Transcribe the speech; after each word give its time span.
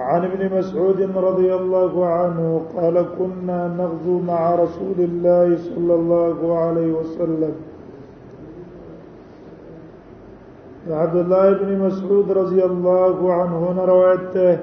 عن 0.00 0.24
ابن 0.24 0.42
مسعود 0.58 1.00
رضي 1.02 1.54
الله 1.54 2.06
عنه 2.06 2.62
قال 2.76 3.06
كنا 3.18 3.68
نغزو 3.68 4.18
مع 4.18 4.54
رسول 4.54 4.94
الله 4.98 5.56
صلى 5.56 5.94
الله 5.94 6.58
عليه 6.58 6.92
وسلم 6.92 7.54
عبد 10.90 11.16
الله 11.16 11.52
بن 11.52 11.78
مسعود 11.78 12.30
رضي 12.32 12.64
الله 12.64 13.32
عنه 13.32 13.58
هنا 13.72 13.84
روايته 13.84 14.58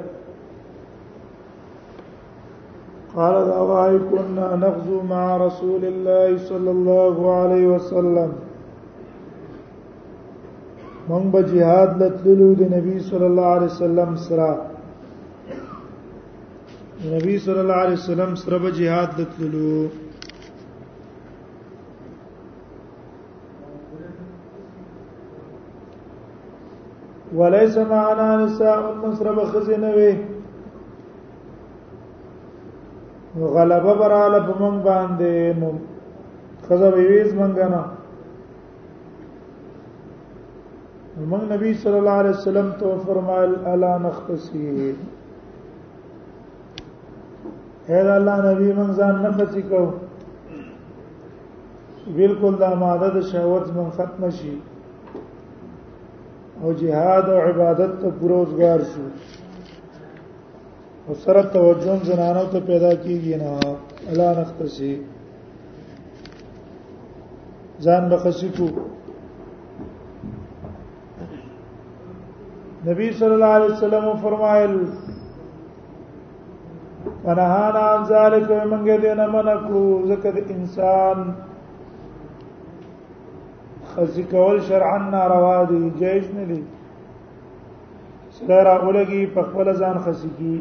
قال 3.16 3.36
أوعي 3.50 4.00
كنا 4.00 4.56
نغزو 4.56 5.02
مع 5.10 5.38
رسول 5.38 5.86
الله 5.86 6.38
صلى 6.38 6.72
الله 6.72 7.34
عليه 7.36 7.68
وسلم 7.68 8.34
من 11.10 11.32
بجهاد 11.32 12.04
لتلو 12.04 12.54
النبي 12.54 13.00
صلى 13.00 13.26
الله 13.26 13.46
عليه 13.46 13.66
وسلم 13.66 14.16
سره 14.16 14.69
نبی 17.08 17.38
صلی 17.40 17.60
الله 17.60 17.74
علیه 17.86 17.94
وسلم 18.00 18.36
سره 18.36 18.58
به 18.60 18.72
jihad 18.72 19.12
لتلو 19.20 19.88
وليس 27.38 27.78
معنا 27.78 28.30
نساء 28.46 28.94
من 29.02 29.14
سره 29.20 29.32
به 29.38 29.46
خزینه 29.52 29.92
وي 29.98 30.12
غلبه 33.56 33.94
براله 34.02 34.40
په 34.48 34.54
مونږ 34.62 34.78
باندې 34.90 35.36
نو 35.60 35.72
خزه 36.68 36.90
به 36.96 37.00
ویز 37.10 37.30
مونږ 37.40 37.56
نه 37.74 37.82
مونږ 41.32 41.44
نبی 41.54 41.72
صلی 41.82 41.98
الله 42.02 42.18
علیه 42.22 42.30
وسلم 42.36 42.68
تو 42.80 42.88
فرمایل 43.06 43.52
الا 43.72 43.98
نختصید 43.98 45.19
اے 47.90 48.00
الله 48.02 48.42
نبی 48.46 48.72
من 48.78 48.90
ځان 48.98 49.16
نه 49.22 49.30
پچی 49.38 49.62
کو 49.70 49.78
بالکل 52.18 52.58
دا 52.64 52.70
ماده 52.82 53.08
د 53.16 53.22
شهوت 53.30 53.72
من 53.78 53.88
ختم 54.00 54.28
شي 54.42 54.52
او 56.62 56.74
جهاد 56.82 57.30
او 57.36 57.40
عبادت 57.48 57.96
ته 58.04 58.12
پروزګار 58.20 58.80
شو 58.92 59.06
او 61.08 61.16
سره 61.26 61.44
توجه 61.58 62.04
زنانو 62.10 62.44
ته 62.56 62.60
پیدا 62.72 62.92
کیږي 63.04 63.36
نه 63.42 63.74
الله 64.10 64.30
نختصي 64.42 64.94
ځان 67.88 68.10
بخشي 68.12 68.50
کو 68.60 68.68
نبی 72.90 73.12
صلی 73.20 73.36
الله 73.38 73.52
علیه 73.60 73.72
وسلم 73.78 74.06
فرمایل 74.28 74.74
ونهانا 77.08 77.82
عن 77.92 78.02
ذلك 78.12 78.50
ومنګه 78.56 78.98
دې 79.04 79.14
نه 79.20 79.26
منکو 79.34 79.84
ذکر 80.10 80.36
انسان 80.56 81.18
خزي 83.92 84.24
کول 84.32 84.58
شرعا 84.72 84.98
ناروا 85.14 85.60
دي 85.70 85.80
جایز 86.02 86.28
نه 86.40 86.44
دي 86.50 86.60
سره 88.40 88.60
راغولږي 88.70 89.22
په 89.38 89.42
خپل 89.48 89.68
ځان 89.84 89.98
خسي 90.06 90.30
کی 90.42 90.56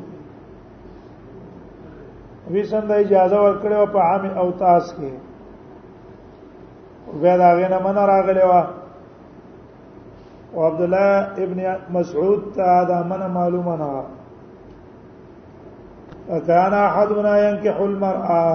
وی 2.51 2.63
څنګه 2.72 2.94
اجازه 3.03 3.38
ورکړه 3.45 3.77
په 3.95 4.00
عام 4.09 4.23
او 4.44 4.47
تاس 4.61 4.85
کې 5.00 5.11
غیر 7.25 7.39
هغه 7.50 7.67
نه 7.75 7.79
من 7.89 7.97
راغلی 8.11 8.44
و 8.51 8.53
او 10.53 10.59
عبد 10.69 10.81
الله 10.85 11.09
ابن 11.45 11.59
مسعود 11.97 12.41
ته 12.56 12.67
دا 12.91 13.00
من 13.11 13.22
معلومه 13.38 13.75
نه 13.81 13.91
وکانا 16.29 16.79
احد 16.88 17.11
منا 17.19 17.33
ينكح 17.50 17.75
المرأة 17.89 18.51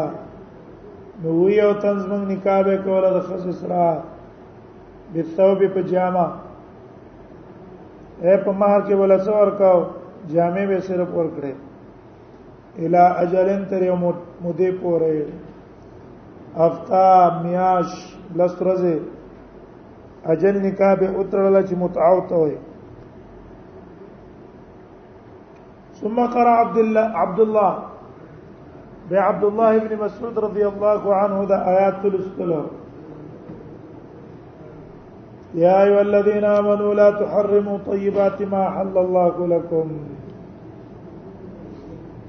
نو 1.20 1.30
وی 1.40 1.60
او 1.60 1.72
تنز 1.82 2.04
موږ 2.06 2.22
نکاح 2.30 2.60
به 2.68 2.76
کوله 2.84 3.10
د 3.14 3.18
خص 3.26 3.46
سره 3.60 4.04
د 5.16 5.34
ثوب 5.36 5.60
په 5.74 5.80
جامه 5.90 6.24
اے 8.24 8.36
په 8.44 8.52
مار 8.60 8.76
کې 8.86 8.94
ولا 9.00 9.18
څور 9.26 9.48
کاو 9.58 9.80
جامې 10.32 10.64
به 10.70 10.80
صرف 10.88 11.08
ور 11.18 11.28
کړې 11.36 11.54
الا 12.86 13.04
اجلن 13.24 13.64
تر 13.72 13.82
یو 13.88 13.96
مودې 14.42 14.70
پورې 14.80 15.24
افتا 16.66 17.40
میاش 17.44 17.88
لسترزه 18.40 19.00
اجل 20.34 20.54
نکاح 20.66 20.94
به 21.02 21.06
اترل 21.20 21.54
چې 21.66 21.74
متعوت 21.74 22.32
وي 22.32 22.56
ثم 26.02 26.24
قرأ 26.36 26.54
عبد 26.66 26.78
الله 26.84 27.18
عبد 27.24 27.40
الله 27.48 27.72
د 29.12 29.16
عبد 29.28 29.44
الله 29.50 29.70
ابن 29.80 29.92
مسعود 30.04 30.34
رضی 30.46 30.62
الله 30.72 31.04
عنه 31.22 31.38
دا 31.50 31.56
آیات 31.72 31.96
تلستلو 32.04 32.60
يا 35.64 35.74
ايها 35.82 36.00
الذين 36.02 36.44
امنوا 36.60 36.94
لا 37.00 37.08
تحرموا 37.20 37.76
طيبات 37.90 38.38
ما 38.52 38.62
حل 38.76 38.94
الله 39.04 39.34
لكم 39.52 39.88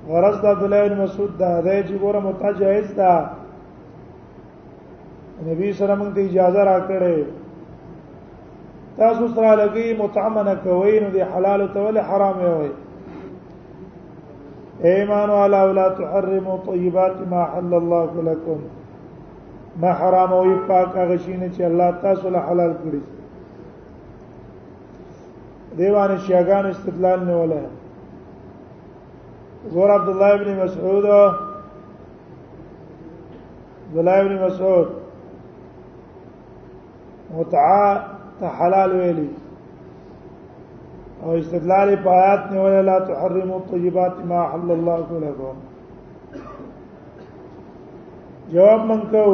ورز 0.10 0.38
د 0.44 0.46
عبد 0.54 0.64
الله 0.64 0.82
بن 0.88 0.98
مسعود 1.06 1.32
دا 1.44 1.54
دی 1.68 1.80
چې 1.88 1.96
ګوره 2.04 2.20
متجاهز 2.28 2.94
دا 3.02 3.16
نبی 5.48 5.74
سره 5.74 5.96
موږ 5.96 6.16
ته 6.16 6.22
اجازه 6.26 6.64
راکړې 6.64 7.20
تاسو 9.02 9.28
سره 9.36 9.50
لګي 9.56 9.94
متعمنه 10.04 10.56
کوي 10.66 10.96
نو 11.06 11.10
دي 11.18 11.24
حلال 11.34 11.62
او 11.78 11.98
حرام 12.14 12.38
وي 12.60 12.70
ايمان 14.92 15.30
على 15.30 15.64
ولا 15.64 15.90
تحرموا 15.90 16.58
طيبات 16.68 17.16
ما 17.32 17.44
حل 17.46 17.74
الله 17.74 18.22
لكم 18.24 18.60
ما 19.82 19.94
حرام 19.94 20.34
او 20.34 20.52
يفاق 20.52 20.98
هغه 20.98 21.18
چې 21.56 21.62
الله 21.70 21.92
تاسو 22.02 22.30
له 22.30 22.40
حلال 22.48 22.74
کړی 22.84 23.02
دیوانه 25.78 26.18
شیاغان 26.26 26.66
استدلال 26.72 27.20
نه 27.30 27.36
ولا 27.42 27.62
زور 29.76 29.90
عبد 29.96 30.10
الله 30.16 30.30
ابن 30.40 30.50
مسعود 30.66 31.06
عبد 31.16 33.96
الله 34.04 34.18
ابن 34.22 34.34
مسعود 34.46 34.88
متعا 37.38 37.90
ته 38.40 38.48
حلال 38.58 38.90
ویلی 39.02 39.30
او 41.26 41.32
استدلال 41.42 41.90
په 42.04 42.10
آیات 42.22 42.42
نه 42.52 42.58
ولا 42.64 42.82
لا 42.90 42.98
تحرموا 43.10 43.58
الطيبات 43.62 44.16
ما 44.30 44.40
حل 44.54 44.68
الله 44.78 44.94
لكم 45.24 45.56
جواب 48.54 48.80
منکو 48.90 49.28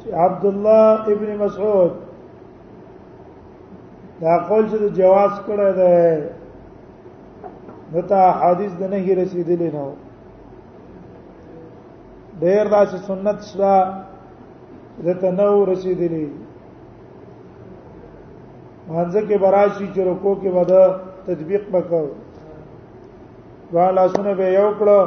چې 0.00 0.08
عبد 0.24 0.44
الله 0.52 0.86
ابن 1.14 1.28
مسعود 1.44 1.92
دا 4.22 4.32
قول 4.48 4.64
چې 4.70 4.76
جواز 5.00 5.32
کړه 5.48 5.68
ده 5.80 5.96
دته 7.96 8.20
حدیث 8.42 8.72
د 8.84 8.86
نه 8.94 8.98
هی 9.08 9.12
رسیدلی 9.22 9.68
نه 9.70 9.70
ډیر 12.42 12.66
داسې 12.76 12.98
سنت 13.10 13.38
شته 13.50 13.72
دته 15.04 15.28
نو 15.40 15.54
رسیدلی 15.74 16.26
مانځه 18.94 19.20
کې 19.28 19.36
براشي 19.44 19.86
چې 19.94 20.00
رکو 20.10 20.32
کې 20.40 20.50
ودا 20.56 20.84
تطبیق 21.26 21.64
وکړ 21.74 22.04
والا 23.74 24.04
سونه 24.14 24.32
به 24.40 24.46
یو 24.58 24.70
کړو 24.80 25.00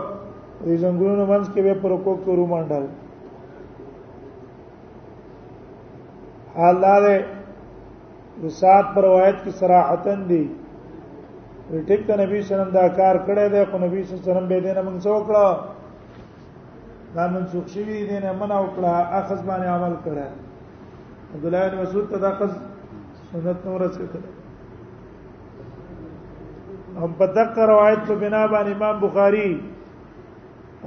دې 0.65 0.75
زنګونو 0.83 1.23
منځ 1.31 1.45
کې 1.51 1.61
به 1.65 1.73
پر 1.85 1.89
رکو 1.95 2.13
کې 2.21 2.29
ورو 2.31 2.45
منډل 2.53 2.85
حال 6.59 6.77
دا 6.85 6.95
رسات 8.45 8.85
پر 8.95 9.01
روایت 9.09 9.37
کې 9.43 9.51
صراحتن 9.63 10.19
دي 10.33 10.43
ټیک 11.89 12.01
ته 12.07 12.13
نبی 12.21 12.39
شرم 12.49 12.69
دا 12.77 12.85
کار 12.99 13.15
کړی 13.25 13.47
دی 13.55 13.63
خو 13.71 13.77
نبی 13.85 14.01
شرم 14.25 14.45
به 14.49 14.57
دې 14.63 14.73
نه 14.77 14.81
موږ 14.87 14.95
څو 15.05 15.13
کړو 15.29 15.47
دا 17.17 17.23
منسوخ 17.33 17.65
شوی 17.73 17.97
دی 18.09 18.15
نه 18.25 18.31
منع 18.39 18.55
وکړه 18.65 18.91
اخذ 19.19 19.39
باندې 19.47 19.67
عمل 19.77 19.93
کړه 20.05 20.25
عبد 21.35 21.45
الله 21.45 21.69
بن 21.73 21.77
مسعود 21.83 22.05
ته 22.13 22.17
دا 22.23 22.29
اخذ 22.35 22.51
سنت 23.41 23.59
نور 23.65 23.81
څه 23.95 24.03
کړ 24.13 24.23
او 26.99 27.05
بدق 27.19 27.51
روایت 27.71 28.01
په 28.07 28.15
بنا 28.23 28.41
باندې 28.53 28.71
امام 28.77 28.95
بخاری 29.03 29.49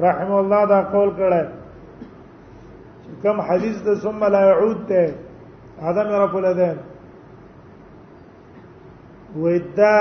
رحم 0.04 0.30
الله 0.40 0.62
دا 0.74 0.80
قول 0.92 1.10
کړه 1.18 1.42
کم 3.22 3.36
حدیث 3.48 3.76
د 3.88 3.90
ثم 4.04 4.20
لا 4.36 4.42
يعود 4.50 4.78
ته 4.92 5.04
عدم 5.90 6.08
رفع 6.22 6.38
الادان 6.38 6.76
ودا 9.42 9.96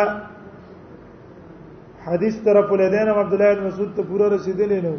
حدیث 2.08 2.36
تر 2.44 2.58
په 2.68 2.76
لدین 2.82 3.08
عبد 3.16 3.34
الله 3.36 3.50
بن 3.56 3.64
مسعود 3.68 3.92
ته 3.98 4.02
پوره 4.12 4.26
رسیدلې 4.38 4.80
نه 4.88 4.96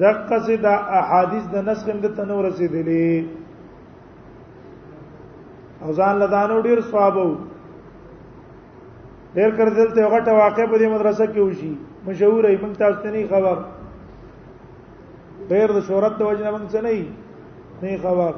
دقه 0.00 0.38
سي 0.46 0.54
دا 0.64 0.74
احادیث 1.02 1.44
د 1.52 1.54
نسخ 1.68 1.86
هم 1.92 1.98
د 2.06 2.08
تنو 2.16 2.36
رسیدلې 2.50 3.10
او 5.82 5.92
ځان 5.98 6.14
لدانو 6.22 6.56
ډیر 6.66 6.78
ثواب 6.90 7.16
وو 7.16 7.34
ډیر 9.34 9.50
کړدل 9.58 9.88
ته 9.96 10.02
غټه 10.12 10.32
واقع 10.34 10.66
په 10.70 10.76
دې 10.80 10.88
مدرسه 10.94 11.26
کې 11.32 11.40
وشي 11.40 11.72
مشهور 12.06 12.44
ای 12.46 12.56
موږ 12.62 12.72
تاسو 12.82 12.98
ته 13.02 13.10
نه 13.10 13.22
خبر 13.30 13.58
ډیر 15.50 15.68
د 15.76 15.80
شهرت 15.88 16.14
د 16.18 16.22
وجنه 16.28 16.50
موږ 16.54 16.64
څه 16.72 16.80
نه 16.86 16.92
نه 17.82 17.90
خبر 18.04 18.32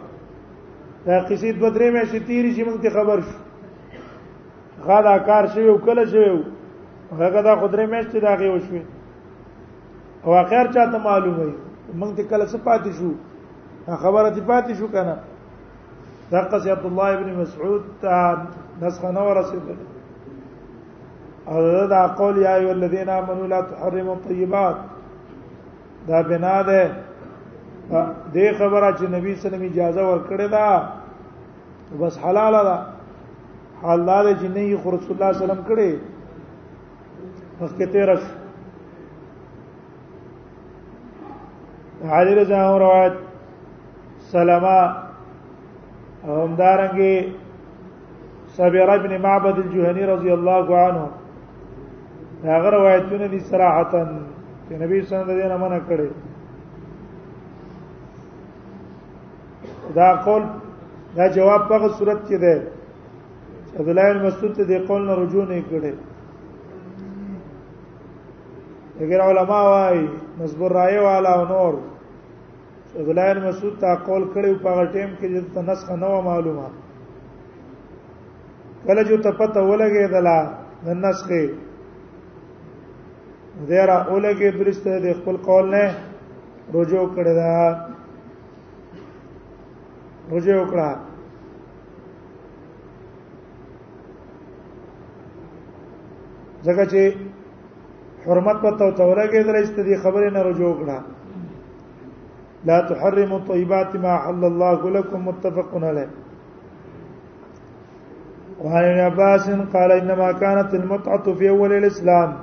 دا 1.07 1.17
قصې 1.29 1.49
د 1.53 1.59
بدرې 1.65 1.89
مې 1.95 2.03
شي 2.11 2.21
تیری 2.31 2.51
شي 2.57 2.63
موږ 2.65 2.79
ته 2.83 2.91
خبر 2.97 3.19
شو 3.29 3.37
غدا 4.91 5.19
کار 5.31 5.45
شوی 5.55 5.69
او 5.71 5.77
کله 5.87 6.05
شوی 6.13 6.45
هغه 7.19 7.41
دا 7.43 7.55
خدرې 7.61 7.87
مې 7.91 8.01
چې 8.11 8.19
دا 8.27 8.33
غي 8.39 8.49
وشوي 8.53 8.83
او 10.25 10.31
اخر 10.45 10.65
چاته 10.75 10.99
معلوم 11.09 11.37
وي 11.43 11.53
موږ 12.01 12.11
ته 12.17 12.23
کله 12.31 12.47
څه 12.53 12.59
پاتې 12.69 12.91
شو 12.99 13.09
خبره 14.07 14.29
دې 14.37 14.43
پاتې 14.51 14.73
شو 14.79 14.89
کنه 14.95 15.17
دغه 16.33 16.59
سي 16.59 16.71
عبد 16.71 16.85
الله 16.87 17.15
ابن 17.15 17.35
مسعود 17.39 17.83
ته 18.03 18.37
نسخه 18.83 19.11
نه 19.17 19.23
ورسېدل 19.29 19.79
او 21.49 21.61
دا 21.95 22.03
قول 22.21 22.35
یا 22.43 22.53
ایو 22.57 22.71
الذین 22.71 23.09
آمنوا 23.09 23.47
لا 23.47 23.61
تحرموا 23.63 24.15
الطيبات 24.15 24.77
دا 26.09 26.23
بنا 26.23 26.63
ده 26.69 26.83
دې 28.35 28.59
خبره 28.59 28.89
چې 28.99 29.03
نبی 29.17 29.31
صلی 29.31 29.31
الله 29.31 29.31
علیه 29.31 29.31
وسلم 29.43 29.63
اجازه 29.69 30.03
ورکړه 30.13 30.47
دا 30.57 30.69
بس 32.01 32.15
حلاله 32.25 32.61
ده 32.69 32.77
حلال 33.83 34.27
چې 34.39 34.45
نه 34.57 34.61
یې 34.61 34.77
رسول 34.77 35.11
الله 35.15 35.31
صلی 35.31 35.31
الله 35.31 35.31
علیه 35.31 35.43
وسلم 35.45 35.63
کړي 35.71 35.91
وخت 37.63 37.81
تیر 37.93 38.11
شو 38.21 38.31
علی 42.15 42.33
رضی 42.35 42.53
الله 42.53 42.79
روایت 42.85 43.13
سلامه 44.37 44.79
او 46.27 46.45
همدارنګه 46.47 47.13
صبر 48.57 48.91
ابن 48.95 49.17
معبد 49.23 49.57
الجهني 49.59 50.05
رضی 50.07 50.31
الله 50.33 50.67
عنه 50.77 51.03
هغه 52.45 52.71
روایتونه 52.77 53.27
دي 53.29 53.39
صراحتا 53.41 54.03
چې 54.69 54.73
نبی 54.83 55.03
صلی 55.03 55.19
الله 55.19 55.33
علیه 55.33 55.45
وسلم 55.45 55.61
منع 55.65 55.79
کړی 55.89 56.09
دا 59.95 60.09
قول 60.27 60.43
دا 61.17 61.27
جواب 61.37 61.61
په 61.69 61.89
صورت 61.99 62.21
کې 62.29 62.37
ده 62.45 62.55
عبد 63.79 63.89
الله 63.89 64.13
بن 64.13 64.27
مسعود 64.27 64.53
ته 64.57 64.63
دې 64.67 64.89
قول 64.89 65.07
نه 65.07 65.15
رجوع 65.23 65.45
نه 65.45 65.63
کړي 65.71 65.93
اگر 69.05 69.21
علما 69.29 69.61
وايي 69.71 70.07
مزبور 70.41 70.71
رائے 70.81 70.99
والا 71.01 71.31
او 71.37 71.45
نور 71.55 71.75
عبدالله 73.01 73.33
بن 73.33 73.49
مسعود 73.49 73.75
تا 73.81 73.95
قول 74.07 74.25
کړي 74.35 74.53
په 74.63 74.69
هغه 74.73 74.85
ټیم 74.95 75.11
کې 75.19 75.27
چې 75.55 75.63
نسخ 75.69 75.91
نه 76.03 76.07
و 76.17 76.21
معلومه 76.29 76.65
کله 78.87 79.03
چې 79.09 79.15
ته 79.27 79.31
پته 79.39 79.61
ولګېدلا 79.69 80.39
د 80.87 80.89
نسخې 81.05 81.45
زیرا 83.71 83.97
اولګې 84.11 84.49
درسته 84.59 84.91
د 85.05 85.07
خپل 85.19 85.37
قول 85.47 85.67
نه 85.77 85.85
رجوع 86.75 87.07
کړی 87.15 87.33
دا 87.41 87.55
رجوع 90.35 90.57
وکړه 90.59 90.91
ځکه 96.67 96.85
چې 96.93 97.03
حرمت 98.25 98.57
پته 98.63 99.05
ولګېدل 99.11 99.57
چې 99.77 99.83
دې 99.87 99.97
خبرې 100.05 100.29
نه 100.37 100.41
رجوع 100.49 100.69
وکړه 100.71 100.99
لا 102.71 102.81
تحرموا 102.89 103.39
طيبات 103.49 103.97
ما 104.05 104.17
حل 104.25 104.45
الله 104.45 104.91
لكم 104.97 105.29
متفق 105.29 105.71
عليه 105.75 106.09
وعن 108.65 108.85
ابن 108.85 109.01
عباس 109.07 109.51
قال 109.75 109.93
انما 109.93 110.33
كانت 110.33 110.75
المتعه 110.75 111.33
في 111.35 111.49
اول 111.49 111.73
الاسلام 111.73 112.37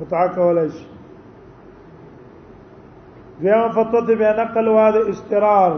متعه 0.00 0.28
کولای 0.34 0.68
شي 0.70 0.95
زیان 3.40 3.68
فتوه 3.72 4.02
ته 4.06 4.14
بیان 4.22 4.36
نقل 4.40 4.66
وا 4.74 4.86
د 4.92 4.94
استقرار 5.14 5.72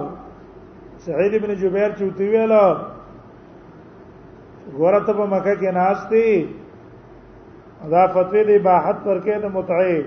سعید 1.07 1.33
ابن 1.39 1.51
جبیر 1.63 1.91
چوتی 1.99 2.27
ویل 2.35 2.55
غورت 4.77 5.07
په 5.19 5.25
مکه 5.33 5.55
کې 5.61 5.71
ناشتي 5.79 6.27
دا 7.95 8.03
فتوی 8.15 8.43
دی 8.49 8.57
باحت 8.69 8.99
ورکې 9.09 9.35
د 9.45 9.47
متعی 9.59 9.99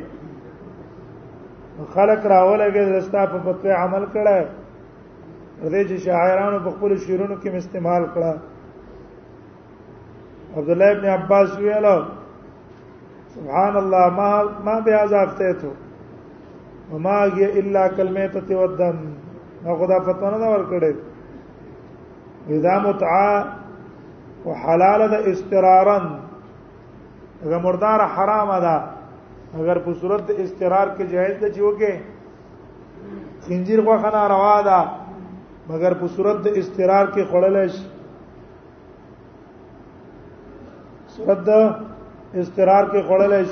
خلق 1.93 2.21
راولګي 2.33 2.81
دستا 2.93 3.21
په 3.33 3.37
فتوی 3.45 3.71
عمل 3.83 4.03
کړه 4.15 4.37
دې 5.73 5.83
چې 5.89 5.95
شاعرانو 6.07 6.57
په 6.65 6.69
خپل 6.77 6.89
شعرونو 7.05 7.35
کې 7.41 7.47
استعمال 7.63 8.03
کړه 8.17 8.33
عبد 10.57 10.69
الله 10.75 10.87
ابن 10.95 11.05
عباس 11.19 11.49
ویل 11.59 11.87
سبحان 13.37 13.73
الله 13.85 14.05
ما 14.19 14.31
ما 14.69 14.75
بیا 14.87 15.01
ځافته 15.15 15.45
ته 15.63 15.71
وما 16.91 17.17
هي 17.23 17.59
الا 17.59 17.87
کلمه 17.97 18.25
ته 18.47 18.55
ودن 18.61 18.97
نو 19.63 19.75
خدا 19.81 19.97
فتوا 20.07 20.31
نه 20.37 20.47
ور 20.53 20.63
کړې 20.71 22.51
اذا 22.55 22.73
متعا 22.85 23.33
وحلال 24.45 25.01
د 25.13 25.29
استرارا 25.31 25.97
اگر 27.43 27.59
مردار 27.67 27.99
حرام 28.15 28.49
ده 28.65 28.75
اگر 29.59 29.77
په 29.85 29.93
صورت 30.01 30.23
د 30.29 30.41
استرار 30.43 30.87
کې 30.95 31.03
جائز 31.13 31.35
ده 31.41 31.49
چې 31.55 31.59
وکې 31.67 31.93
خنجر 33.45 33.79
خو 33.85 33.97
خنا 34.03 34.23
روا 34.33 34.57
ده 34.69 34.79
مگر 35.71 35.93
په 36.01 36.07
صورت 36.15 36.37
د 36.45 36.61
استرار 36.61 37.05
کې 37.13 37.23
خړلش 37.31 37.73
صورت 41.15 41.39
د 41.49 41.51
استرار 42.41 42.83
کې 42.91 43.01
خړلش 43.07 43.49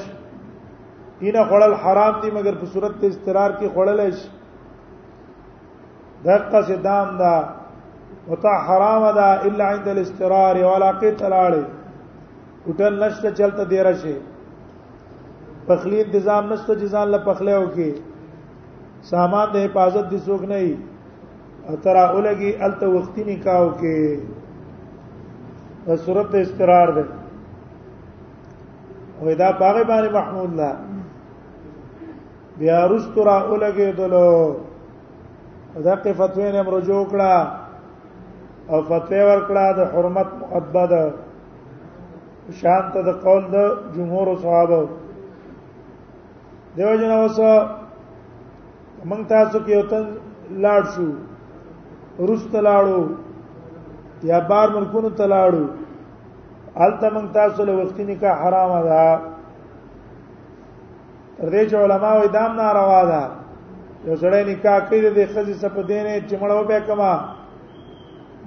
اینه 1.25 1.41
خړل 1.49 1.73
حرام 1.83 2.13
دي 2.21 2.29
مګر 2.37 2.53
په 2.59 2.65
صورت 2.73 2.93
ته 2.99 3.05
استقرار 3.13 3.51
کې 3.61 3.67
خړل 3.75 3.99
شي 4.19 4.27
دقه 6.25 6.59
سے 6.67 6.75
دام 6.87 7.07
دا 7.21 7.35
وتا 8.29 8.53
حرام 8.67 9.03
دا 9.19 9.29
الا 9.49 9.65
عند 9.73 9.85
الاستقرار 9.93 10.55
ولا 10.69 10.89
قتلاله 11.03 11.63
ټل 12.79 12.93
نشته 13.03 13.29
چلته 13.41 13.63
دی 13.73 13.77
راشي 13.87 14.15
پخلی 15.69 15.99
نظام 16.13 16.43
نشته 16.51 16.71
جزان 16.83 17.07
له 17.15 17.19
پخلیو 17.25 17.65
کې 17.75 17.89
سامان 19.11 19.47
د 19.55 19.57
حفاظت 19.65 20.05
دي 20.11 20.19
څوک 20.27 20.41
نه 20.51 20.59
ترا 21.87 22.03
اولګي 22.13 22.49
الته 22.67 22.85
وختي 22.93 23.23
نکاو 23.31 23.67
کې 23.81 23.99
صورت 26.05 26.29
استقرار 26.43 26.87
ده 26.99 27.05
وېدا 29.21 29.49
باغې 29.59 29.83
باندې 29.87 30.09
محمود 30.17 30.49
الله 30.51 30.71
بیا 32.59 32.79
رستو 32.91 33.19
را 33.27 33.37
ولګېدلو 33.51 34.29
دغه 35.87 36.07
فتوی 36.19 36.47
نه 36.55 36.61
رجوع 36.75 37.03
کړه 37.11 37.33
او 38.71 38.77
فتوی 38.89 39.21
ورکړه 39.29 39.65
د 39.77 39.79
حرمت 39.91 40.29
مؤبد 40.41 40.91
شانت 42.59 42.93
د 43.07 43.09
قول 43.23 43.43
د 43.55 43.57
جمهور 43.95 44.27
صحابه 44.43 44.81
دیو 46.75 46.89
جن 46.99 47.11
اوس 47.19 47.37
موږ 49.09 49.21
تاسو 49.35 49.57
کې 49.65 49.71
یو 49.77 49.83
تن 49.91 50.05
لاړ 50.63 50.83
شو 50.93 51.07
رست 52.29 52.53
لاړو 52.69 53.03
یا 54.29 54.39
بار 54.51 54.67
ملکونو 54.77 55.09
ته 55.17 55.25
لاړو 55.33 55.65
الته 56.85 57.07
موږ 57.15 57.25
تاسو 57.39 57.59
له 57.67 57.73
وختي 57.81 58.03
نکاح 58.11 58.37
حرام 58.43 58.71
ده 58.89 59.03
تر 61.41 61.47
دې 61.53 61.61
چې 61.69 61.75
علما 61.83 62.11
وې 62.19 62.27
دام 62.37 62.51
ناروا 62.59 63.03
ده 63.11 63.21
یو 64.07 64.15
سړی 64.23 64.41
نکاح 64.49 64.79
کړی 64.89 65.09
دی 65.17 65.25
خزي 65.33 65.53
سپ 65.61 65.75
دینې 65.89 66.15
چمړو 66.29 66.63
به 66.69 66.79
کما 66.87 67.13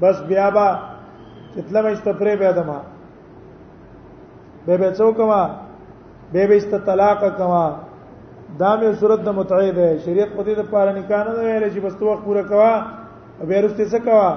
بس 0.02 0.16
بیا 0.30 0.46
با 0.56 0.66
کتله 1.54 1.80
مې 1.84 1.92
استفرې 1.96 2.34
به 2.40 2.50
دما 2.58 2.78
به 4.66 4.74
به 4.82 4.88
څوک 4.98 5.18
ما 5.30 5.42
به 6.32 6.46
به 6.50 6.56
است 6.56 6.72
طلاق 6.88 7.20
کما 7.38 7.64
دا 8.60 8.70
مې 8.80 8.92
صورت 9.00 9.20
د 9.26 9.40
متعید 9.40 9.76
ہے 9.84 9.90
شریعت 10.04 10.30
په 10.36 10.42
دې 10.46 10.54
د 10.60 10.62
پاره 10.72 10.92
نکاح 10.98 11.24
نه 11.24 11.32
ویل 11.34 11.64
چې 11.74 11.80
بس 11.84 11.94
توخ 12.00 12.18
پوره 12.24 12.42
کوا 12.54 12.72
به 13.48 13.60
رسته 13.66 13.84
څه 13.92 13.98
کوا 14.06 14.30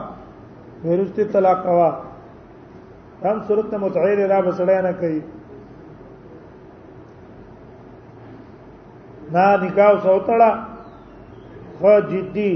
به 0.84 0.92
رسته 1.00 1.26
طلاق 1.38 1.60
کوا 1.68 1.90
هم 3.26 3.38
صورت 3.48 3.66
د 3.74 3.82
متعید 3.88 4.20
را 4.32 4.40
بسړیا 4.48 4.80
نه 4.88 4.94
کوي 5.00 5.22
نا 9.34 9.46
نکاو 9.62 9.96
سوتړه 10.04 10.50
خو 11.80 11.92
جدي 12.10 12.54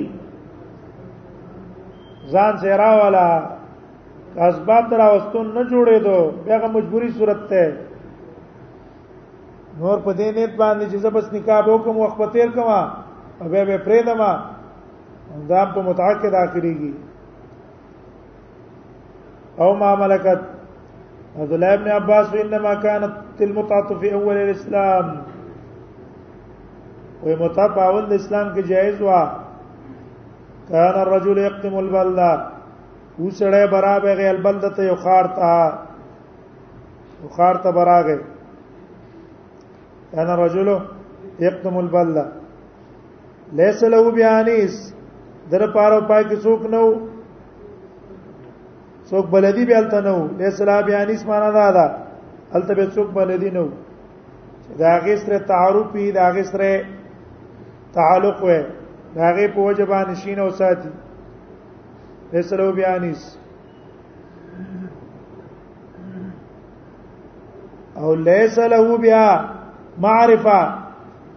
ځان 2.33 2.53
سره 2.63 2.89
والا 2.99 3.27
اسباب 4.47 4.83
درا 4.91 5.07
واستون 5.11 5.45
نه 5.55 5.61
جوړې 5.71 5.97
دو 6.05 6.17
بیا 6.45 6.57
مجبوری 6.75 7.09
صورت 7.17 7.39
ته 7.53 7.63
نور 9.79 9.99
په 10.05 10.11
دې 10.17 10.27
نیت 10.35 10.53
باندې 10.61 10.85
چې 10.91 10.97
زبس 11.05 11.25
نکاح 11.33 11.61
وکم 11.67 11.95
وخت 12.01 12.17
په 12.21 12.25
تیر 12.37 12.49
کما 12.59 12.79
او 13.39 13.45
به 13.51 13.65
به 13.71 13.77
پرې 13.87 13.99
دما 14.11 14.31
دا 15.53 15.61
په 15.75 15.79
متعقد 15.89 16.33
اخريږي 16.43 16.93
او 19.63 19.69
ما 19.81 19.91
ملکت 20.05 20.41
عبد 21.41 21.53
الله 21.57 21.71
ابن 21.79 21.87
عباس 21.97 22.25
انما 22.45 22.73
كانت 22.87 23.13
المتعه 23.47 23.89
في 24.01 24.07
اول 24.19 24.37
الاسلام 24.37 25.05
وي 27.25 27.35
متفاول 27.43 28.03
د 28.09 28.13
اسلام 28.21 28.47
کې 28.53 28.61
جایز 28.71 29.01
وا 29.07 29.19
کان 30.69 30.93
الرجل 31.03 31.37
يقدم 31.47 31.73
البلده 31.83 32.31
وسړی 33.23 33.63
برابر 33.75 34.15
غي 34.19 34.27
البلده 34.33 34.69
ته 34.75 34.83
یو 34.89 34.95
خار 35.05 35.25
ته 35.39 35.55
یو 37.23 37.29
خار 37.37 37.55
ته 37.65 37.71
براغه 37.77 38.15
کان 40.11 40.27
الرجل 40.35 40.67
يقدم 41.39 41.77
البلده 41.79 42.25
ليس 43.61 43.83
له 43.93 44.11
بیانیس 44.19 44.77
در 45.51 45.65
پاره 45.73 45.99
پای 46.11 46.23
کې 46.29 46.37
څوک 46.43 46.61
نو 46.71 46.83
څوک 49.09 49.25
بلدی 49.33 49.65
به 49.73 49.77
الته 49.81 50.01
نو 50.05 50.27
ليس 50.43 50.61
له 50.71 50.81
بیانیس 50.91 51.25
معنا 51.31 51.51
دا 51.59 51.67
ده 51.79 51.85
الته 52.55 52.73
به 52.79 52.85
څوک 52.99 53.09
بلدی 53.19 53.51
نو 53.57 53.65
دا 54.83 54.95
غي 55.07 55.15
سره 55.25 55.37
تعارف 55.51 55.93
دا 56.19 56.29
غي 56.39 56.43
سره 56.53 56.71
تعلق 57.93 58.43
وي 58.43 58.63
هغه 59.17 59.47
په 59.53 59.59
وجه 59.59 59.85
باندې 59.85 60.15
شین 60.23 60.39
او 60.39 60.49
ساتي 60.61 60.89
رسلو 62.37 62.71
بیانیس 62.79 63.21
او 68.01 68.13
ليس 68.25 68.59
له 68.73 68.97
بیا 69.05 69.23
معرفه 70.05 70.59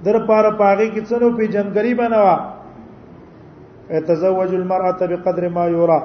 در 0.08 0.18
پاره 0.26 0.50
پاغي 0.50 0.88
کې 0.92 1.02
څنو 1.08 1.28
په 1.36 1.46
جنګري 1.46 1.94
بنوا 1.94 2.54
تزوج 4.08 4.54
المرأة 4.54 5.06
بقدر 5.12 5.48
ما 5.56 5.66
يرى 5.76 6.00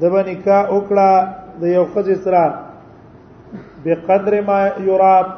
د 0.00 0.04
باندې 0.12 0.36
کا 0.44 0.58
وکړه 0.70 1.12
د 1.60 1.72
یو 1.76 1.86
خځې 1.94 2.14
سره 2.24 2.60
بقدر 3.86 4.40
ما 4.50 4.60
يرى 4.78 5.36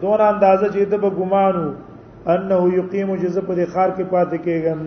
دون 0.00 0.20
اندازه 0.20 0.68
چې 0.68 0.84
د 0.92 1.02
به 1.02 1.10
ګمانو 1.18 1.68
انه 2.34 2.58
یقیم 2.74 3.10
جزء 3.22 3.40
په 3.48 3.54
دې 3.58 3.66
خار 3.72 3.90
کې 3.96 4.04
پاتې 4.14 4.36
کېږم 4.46 4.80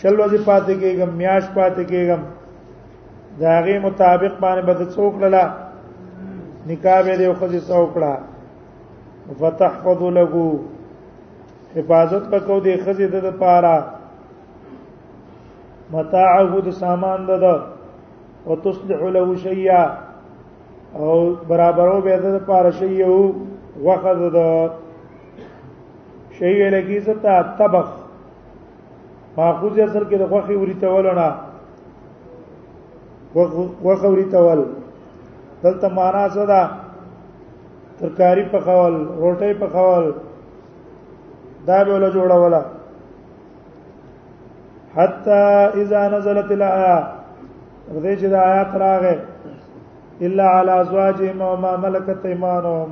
شل 0.00 0.14
ورځې 0.20 0.40
پاتې 0.50 0.74
کېږم 0.82 1.10
میاش 1.20 1.44
پاتې 1.58 1.82
کېږم 1.92 2.20
دا 3.40 3.52
غي 3.66 3.76
مطابق 3.86 4.32
باندې 4.44 4.62
بد 4.68 4.80
څوک 4.96 5.12
للا 5.22 5.44
نکاح 6.70 6.98
به 7.06 7.14
دې 7.20 7.28
خو 7.38 7.46
دې 7.52 7.60
څوکړه 7.70 8.12
فتحفظ 9.40 10.00
له 10.18 10.24
حفاظت 11.78 12.22
وکاو 12.32 12.58
دې 12.64 12.74
خزې 12.84 13.06
د 13.14 13.16
لپاره 13.28 13.74
متاعه 15.96 16.42
د 16.68 16.70
سامان 16.82 17.20
د 17.30 17.32
او 18.46 18.52
تصلح 18.66 19.00
له 19.16 19.24
شیئا 19.48 19.82
او 21.02 21.12
برابرو 21.54 21.98
به 22.06 22.14
د 22.28 22.30
لپاره 22.38 22.70
شیئو 22.82 23.18
وخذ 23.86 24.20
د 24.38 24.40
شی 26.40 26.52
ویل 26.60 26.74
کی 26.86 26.96
زتا 27.06 27.34
طبخ 27.58 27.88
ماخوذ 29.36 29.74
اصل 29.84 30.04
کې 30.08 30.16
د 30.20 30.22
غوخي 30.30 30.56
ورته 30.60 30.86
ولونه 30.94 31.26
غوخه 33.34 34.08
ورته 34.14 34.38
ول 34.46 34.60
دلته 35.64 35.86
معنا 35.98 36.24
څه 36.34 36.42
ده 36.50 36.62
ترکاری 38.00 38.44
په 38.54 38.58
خول 38.66 38.94
روټي 39.22 39.52
په 39.60 39.66
خول 39.74 40.04
دا 41.68 41.78
به 41.84 41.90
ول 41.94 42.04
جوړوله 42.16 42.62
حتا 44.98 45.40
اذا 45.84 46.00
نزلت 46.16 46.48
الايه 46.58 46.96
ردې 47.94 48.14
چې 48.20 48.26
د 48.34 48.36
آیات 48.48 48.70
راغې 48.84 49.16
الا 50.28 50.46
على 50.58 50.72
ازواجهم 50.82 51.38
وما 51.50 51.72
ملكت 51.86 52.20
ايمانهم 52.32 52.90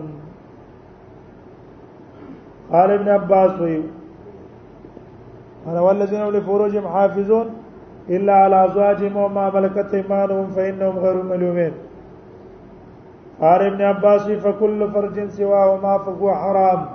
قال 2.72 2.90
ابن 2.92 3.08
عباس 3.08 3.60
وی 3.60 3.76
انا 5.66 5.80
والذین 5.84 6.25
لفروجهم 6.37 6.87
حافظون 6.94 7.48
الا 8.16 8.32
على 8.32 8.64
ازواجهم 8.64 9.16
وما 9.16 9.44
ملكت 9.54 9.94
ايمانهم 9.94 10.46
فانهم 10.56 10.98
غير 11.04 11.22
ملومين 11.22 11.72
قال 13.40 13.64
ابن 13.66 13.82
عباس 13.90 14.26
فكل 14.46 14.90
فرج 14.94 15.28
سواه 15.28 15.76
ما 15.84 15.98
فهو 16.06 16.34
حرام 16.42 16.87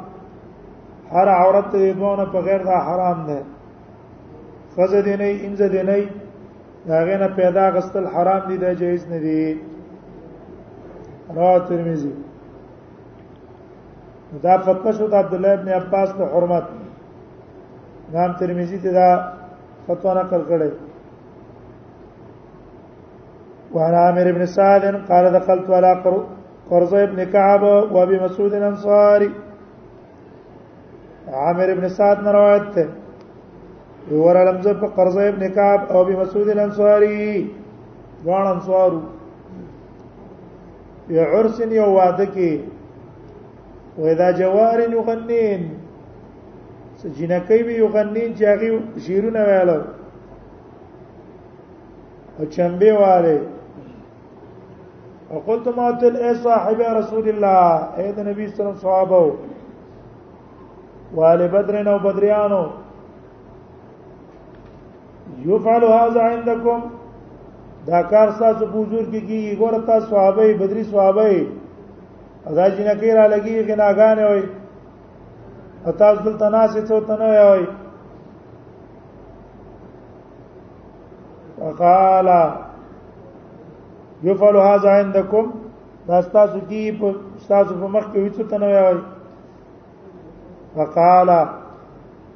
هر 1.12 1.30
عورت 1.30 1.72
دې 1.72 1.98
دونه 2.02 2.26
په 2.34 2.40
غیر 2.50 2.66
دا 2.68 2.80
حرام 2.90 3.24
ده 3.30 3.40
فز 4.76 4.94
دې 5.04 5.16
نه 5.22 5.32
انز 5.48 5.62
دې 5.72 5.84
نه 5.90 6.10
داغه 6.92 7.18
نه 7.18 7.28
پیدا 7.40 7.66
غسل 7.78 8.08
حرام 8.18 8.44
دي 8.52 8.58
د 8.66 8.78
جایز 8.84 9.10
نه 9.16 9.24
دي 9.26 9.58
رواه 11.36 11.58
ترمذی 11.68 12.14
دا 14.42 14.54
فتوا 14.66 14.92
شو 14.98 15.08
د 15.08 15.14
عبد 15.24 15.34
الله 15.34 15.54
ابن 15.58 15.68
عباس 15.80 16.10
په 16.18 16.26
حرمت 16.34 16.66
امام 18.10 18.34
ترمذی 18.40 18.78
ته 18.86 18.92
دا 19.00 19.10
فتوا 19.88 20.14
نقل 20.20 20.42
کړې 20.50 20.72
وعن 23.76 23.94
عامر 24.04 24.32
بن 24.38 24.46
سعد 24.56 24.82
قال 25.10 25.26
دخلت 25.40 25.70
على 25.70 26.02
قرظه 26.70 27.04
ابن 27.04 27.24
كعب 27.26 27.64
وابي 27.64 28.20
مسعود 28.26 28.54
الانصاري 28.60 29.30
عامر 31.46 31.74
بن 31.80 31.90
سعد 31.98 32.28
روایت 32.38 32.66
ته 32.76 32.88
ور 34.26 34.38
لمزه 34.52 34.74
په 34.74 34.88
قرظه 35.00 35.28
ابن 35.30 35.50
كعب 35.50 35.90
او 35.92 36.02
ابي 36.02 36.16
مسعود 36.22 36.48
الانصاري 36.56 37.50
وان 38.26 38.48
انصارو 38.48 39.02
یا 41.16 41.24
عرس 41.36 41.60
یو 41.72 41.86
واده 41.94 42.26
کې 42.26 42.52
واذا 43.98 44.30
جوار 44.32 44.80
یغنین 44.92 45.62
سجنکی 47.02 47.64
به 47.64 47.74
یغنین 47.82 48.30
چاغي 48.40 48.70
شیرونه 49.06 49.42
ویلو 49.50 49.78
او 52.40 52.46
چمبه 52.56 52.90
واره 53.02 53.38
وقلت 55.32 55.68
ما 55.78 55.88
تل 56.00 56.16
اي 56.28 56.34
صاحب 56.44 56.82
رسول 57.00 57.26
الله 57.34 57.70
اي 57.98 58.12
د 58.12 58.20
نبی 58.30 58.48
صلی 58.48 58.62
الله 58.62 58.70
علیه 58.70 58.78
وسلم 58.78 58.84
صحابه 58.86 59.34
وال 61.16 61.48
بدر 61.48 61.84
نو 61.84 61.98
بدریانو 62.06 62.64
يفعل 65.46 65.84
هذا 65.84 66.22
عندكم 66.32 66.80
دا 67.88 68.02
کار 68.12 68.28
تاسو 68.40 68.66
په 68.66 68.78
حضور 68.80 69.06
کې 69.06 69.22
کیږي 69.28 69.58
ګور 69.60 69.86
تاسو 69.88 70.06
صحابه 70.10 70.54
بدري 70.54 70.84
صحابه 70.84 71.46
او 72.48 72.54
دا 72.56 72.66
جنکی 72.76 73.10
را 73.18 73.26
لګي 73.32 73.56
غناګانې 73.68 74.26
وي 74.32 74.44
او 75.86 75.92
تاسو 76.00 76.20
دلته 76.26 76.48
ناسې 76.56 76.82
څو 76.88 76.98
تنه 77.08 77.30
وي 77.52 77.66
وقال 81.64 82.28
يفعل 84.28 84.56
هذا 84.70 84.92
عندكم 85.00 85.46
دا 86.08 86.18
تاسو 86.34 86.60
کی 86.70 86.82
په 87.02 87.08
تاسو 87.50 87.74
په 87.82 87.88
مخ 87.94 88.06
کې 88.12 88.20
وڅ 88.26 88.38
تنه 88.50 88.68
وي 88.86 88.98
وقال 90.78 91.30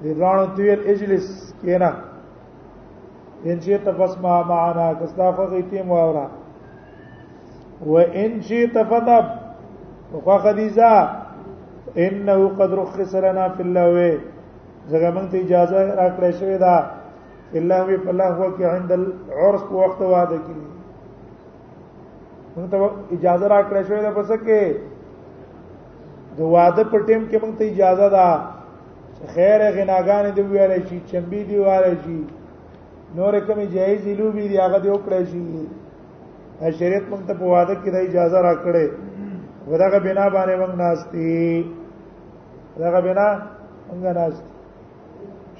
دیوانو 0.03 0.45
تیل 0.55 0.79
اجلس 0.91 1.27
کینا 1.61 1.91
ان 3.49 3.59
شئت 3.65 3.85
فاسمع 3.97 4.35
معنا 4.51 4.85
کستافه 4.99 5.43
غیتیم 5.53 5.91
واورا 5.91 6.25
وان 7.93 8.33
شئت 8.49 8.75
فذهب 8.89 9.25
خو 10.11 10.19
خدیجه 10.43 10.89
انه 12.05 12.35
قد 12.59 12.71
رخص 12.79 13.15
لنا 13.23 13.45
في 13.55 13.61
اللهو 13.63 14.09
زګه 14.91 15.09
مونږ 15.15 15.27
ته 15.31 15.37
اجازه 15.45 15.79
راکړې 16.01 16.31
شوې 16.39 16.57
ده 16.63 16.75
الله 17.61 17.79
وی 17.87 17.97
په 18.03 18.09
الله 18.11 18.29
هو 18.41 18.47
کې 18.55 18.65
عند 18.75 18.91
العرس 18.99 19.63
په 19.71 19.75
وخت 19.81 19.99
واده 20.13 20.37
کې 20.45 20.59
مونږ 22.53 22.67
ته 22.71 22.77
اجازه 23.17 23.47
راکړې 23.55 23.81
شوې 23.87 24.01
ده 24.05 24.11
پس 24.17 24.29
کې 24.45 24.63
د 26.37 26.53
واده 26.55 26.83
په 26.93 26.97
ټیم 27.09 27.23
کې 27.29 27.37
مونږ 27.41 27.53
ته 27.57 27.63
اجازه 27.71 28.07
ده 28.17 28.29
خیر 29.35 29.61
غناګان 29.75 30.25
دی 30.35 30.43
ویل 30.53 30.73
شي 30.89 30.97
چمبي 31.11 31.41
دی 31.51 31.57
ویل 31.67 31.95
شي 32.03 32.19
نور 33.19 33.33
کوم 33.47 33.59
جایز 33.75 34.03
لوبي 34.21 34.45
دی 34.51 34.57
هغه 34.65 34.79
دی 34.87 34.95
وکړې 34.95 35.23
شي 35.33 35.45
شریعت 36.81 37.05
مونږ 37.11 37.21
ته 37.27 37.33
په 37.43 37.55
واده 37.55 37.79
کې 37.81 37.89
د 37.93 37.97
اجازه 38.09 38.39
راکړې 38.49 38.85
وداغه 39.71 39.99
بنا 40.05 40.25
باندې 40.35 40.55
موږ 40.61 40.73
ناشتي 40.81 41.31
داغه 42.81 42.99
بنا 43.07 43.27
موږ 43.89 44.01
ناشتي 44.19 44.49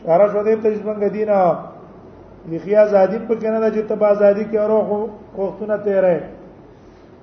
اشاره 0.01 0.25
شو 0.31 0.41
دې 0.47 0.53
ته 0.61 0.67
چې 0.75 0.81
موږ 0.87 0.97
دینه 1.17 1.37
لخیا 2.51 2.79
ازادي 2.85 3.17
په 3.27 3.33
کنه 3.41 3.57
د 3.63 3.65
چې 3.75 3.81
تبا 3.89 4.07
ازادي 4.13 4.43
کې 4.49 4.57
اورو 4.61 4.79
وختونه 5.37 5.75
تیرې 5.85 6.17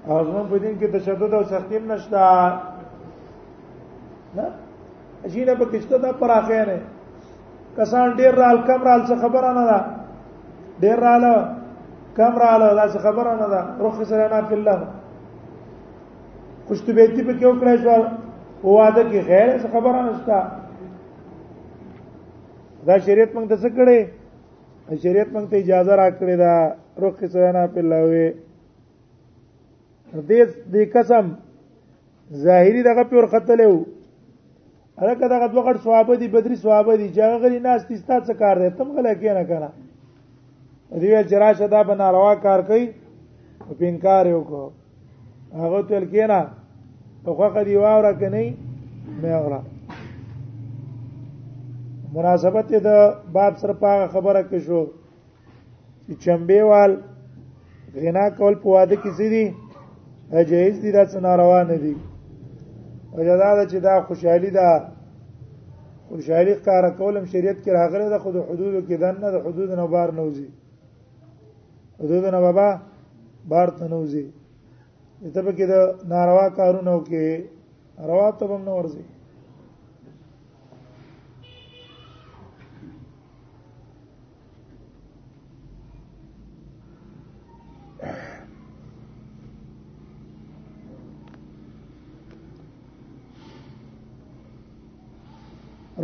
او 0.09 0.17
زموږ 0.27 0.45
په 0.51 0.57
دین 0.63 0.75
کې 0.81 0.89
تشدد 0.97 1.31
او 1.35 1.43
سختی 1.53 1.77
نشته 1.93 2.21
نه 4.37 4.45
اجینه 5.27 5.53
په 5.61 5.65
کشته 5.73 5.95
دا 6.05 6.11
پراخه 6.23 6.63
نه 6.73 6.79
کسان 7.79 8.07
ډیر 8.19 8.33
رال 8.41 8.59
کم 8.69 8.81
رال 8.89 9.01
څه 9.09 9.17
خبره 9.23 9.51
نه 9.61 9.65
ده 9.71 9.79
ډیر 10.83 10.97
رال 11.07 11.25
کم 12.19 12.33
رال 12.43 12.63
دا 12.79 12.85
څه 12.93 12.99
خبره 13.07 13.33
نه 13.41 13.47
ده 13.55 13.61
رخص 13.87 14.09
لنا 14.19 14.41
فی 14.51 14.55
الله 14.59 14.79
خوشتبيتي 16.69 17.23
په 17.27 17.33
کې 17.39 17.47
وکړای 17.49 17.77
شو 17.87 17.95
واده 18.77 19.03
کې 19.11 19.21
خیر 19.29 19.49
څه 19.63 19.67
خبره 19.77 19.99
نشته 20.09 20.39
دا 22.89 22.95
شریعت 23.07 23.31
موږ 23.39 23.47
ته 23.53 23.57
څه 23.65 23.69
کړي 23.79 23.99
شریعت 25.05 25.29
موږ 25.35 25.45
ته 25.51 25.57
اجازه 25.63 25.93
راکړي 26.03 26.37
دا 26.45 26.55
روخ 27.03 27.15
سوانا 27.35 27.65
په 27.75 27.81
لوي 27.93 28.29
دې 30.29 30.43
دې 30.73 30.85
قسم 30.95 31.25
ظاهري 32.45 32.83
دغه 32.89 33.03
په 33.11 33.15
ور 33.19 33.27
قتلو 33.35 33.73
هرکه 35.03 35.25
دغه 35.35 35.47
دوه 35.55 35.63
غټ 35.67 35.77
ثواب 35.87 36.07
دي 36.23 36.29
بدري 36.37 36.57
ثواب 36.65 36.87
دي 37.01 37.09
چې 37.15 37.41
غلي 37.43 37.59
ناس 37.67 37.81
تستا 37.91 38.17
څه 38.27 38.33
کار 38.43 38.57
دی 38.63 38.69
تم 38.79 38.89
غلا 38.99 39.15
کې 39.21 39.31
نه 39.41 39.45
کنه 39.51 39.69
دی 41.01 41.09
چې 41.29 41.35
راشه 41.45 41.67
دا 41.77 41.81
بنا 41.91 42.07
روا 42.19 42.33
کار 42.47 42.61
کوي 42.73 42.87
په 43.79 43.85
انکار 43.93 44.25
یو 44.33 44.41
کو 44.53 44.63
هغه 45.61 45.81
تل 45.89 46.05
کینا 46.13 46.41
ته 47.25 47.31
خوخه 47.39 47.63
دی 47.67 47.75
واوره 47.85 48.13
کني 48.21 48.47
مې 49.21 49.31
اورا 49.41 49.61
مناسبت 52.17 52.67
د 52.89 52.91
باب 53.35 53.53
سره 53.61 53.75
پاغه 53.83 54.07
خبره 54.15 54.43
کې 54.51 54.59
شو 54.67 54.81
چې 56.05 56.13
چمبېوال 56.25 56.93
غنا 58.03 58.25
کول 58.39 58.55
په 58.63 58.69
واده 58.75 58.97
کې 59.03 59.11
سړي 59.19 59.47
جایز 60.51 60.77
دي 60.85 60.91
دا 60.99 61.03
څنګه 61.13 61.31
روان 61.43 61.67
دي 61.85 61.95
وجداد 63.17 63.59
چې 63.71 63.79
دا 63.87 63.95
خوشحالي 64.09 64.51
ده 64.59 64.69
خوشحالي 66.09 66.55
کار 66.67 66.85
کولم 66.99 67.25
شریعت 67.33 67.59
کې 67.65 67.71
راغله 67.79 68.09
ده 68.13 68.19
خود 68.25 68.37
حدود 68.51 68.75
کې 68.89 68.95
دنه 69.03 69.29
د 69.35 69.37
حدود 69.45 69.71
نه 69.81 69.87
بار 69.95 70.09
نوځي 70.19 70.49
حدود 72.01 72.25
نه 72.35 72.41
بابا 72.47 72.69
بار 73.51 73.69
ته 73.79 73.85
نوځي 73.95 74.25
ته 75.33 75.41
به 75.45 75.53
کې 75.57 75.67
د 75.73 75.75
ناروا 76.13 76.47
کارونه 76.59 76.93
کې 77.09 77.27
روا 78.09 78.27
ته 78.39 78.45
هم 78.51 78.63
نه 78.69 78.73
ورځي 78.79 79.05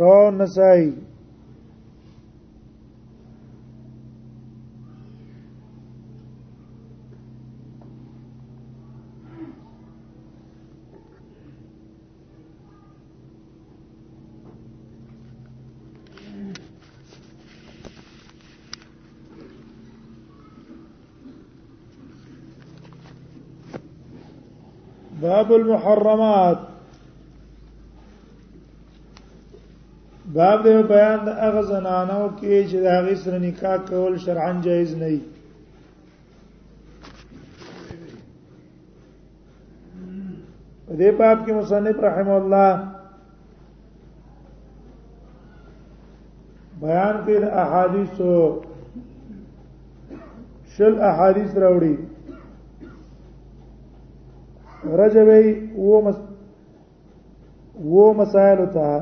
رواه 0.01 0.25
النسائي 0.33 0.89
احد 25.51 25.59
المحرمات 25.61 26.57
باب 30.35 30.63
دې 30.63 30.75
بیان 30.91 31.19
د 31.25 31.29
اغه 31.47 31.61
زنانو 31.69 32.21
کې 32.39 32.55
چې 32.69 32.77
د 32.83 32.85
هغه 32.97 33.13
سره 33.23 33.37
نکاح 33.45 33.77
کول 33.89 34.13
شرعاً 34.25 34.51
جایز 34.67 34.91
نه 35.01 35.07
دی 35.13 35.19
په 40.87 40.93
دې 40.99 41.11
باب 41.19 41.37
کې 41.45 41.51
مصنف 41.57 41.97
رحم 42.07 42.29
الله 42.37 42.71
بیان 46.85 47.15
کړ 47.25 47.41
احادیث 47.63 48.15
شل 50.77 50.93
احادیث 51.09 51.51
راوړي 51.65 51.93
رجبی 54.85 55.71
و 55.81 56.01
مس 56.01 56.15
و 57.85 58.13
مسائل 58.13 58.65
ته 58.65 59.01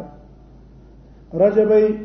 رجبی 1.34 2.00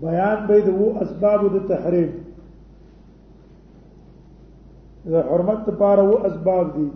بیان 0.00 0.46
به 0.46 0.60
د 0.60 0.68
وو 0.68 0.98
اسباب 1.02 1.40
د 1.54 1.66
تحریم 1.68 2.10
د 5.04 5.12
حرمت 5.30 5.60
لپاره 5.68 6.02
وو 6.08 6.16
اسباب 6.28 6.66
دي 6.76 6.88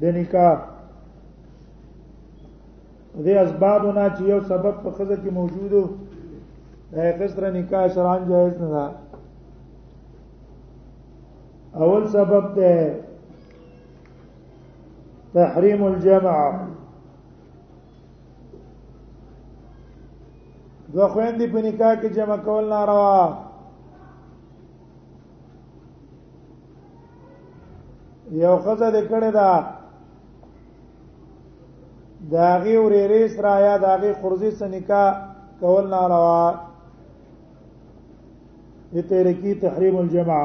د 0.00 0.16
نکاح 0.18 0.56
دې 3.24 3.34
اسبابونه 3.44 4.04
چې 4.16 4.22
یو 4.32 4.40
سبب 4.50 4.74
په 4.82 4.90
خزه 4.96 5.16
کې 5.22 5.30
موجودو 5.38 5.82
د 6.92 6.98
هغه 7.06 7.26
سره 7.34 7.48
نکاح 7.56 7.84
شرعاً 7.94 8.16
جایز 8.28 8.54
نه 8.60 8.68
ده 8.74 8.84
اول 11.76 12.06
سبب 12.12 12.54
ده 12.54 13.00
تحریم 15.34 15.82
الجمع 15.84 16.38
دو 20.94 21.06
خويندې 21.08 21.46
په 21.52 21.60
نکاح 21.68 21.94
کې 22.00 22.08
جمع 22.16 22.36
کول 22.44 22.64
ناروا 22.72 23.20
یو 28.42 28.54
خزه 28.64 28.88
دې 28.94 29.02
کړه 29.10 29.30
دا 29.38 29.52
داغي 32.32 32.76
ورېرې 32.84 33.22
سره 33.36 33.52
یا 33.66 33.74
داغي 33.84 34.12
خورزي 34.20 34.50
سره 34.58 34.68
نکاح 34.74 35.10
کول 35.60 35.84
ناروا 35.94 36.46
دې 38.92 39.02
تیرې 39.08 39.34
کې 39.42 39.52
تحریم 39.66 39.96
الجمع 40.02 40.40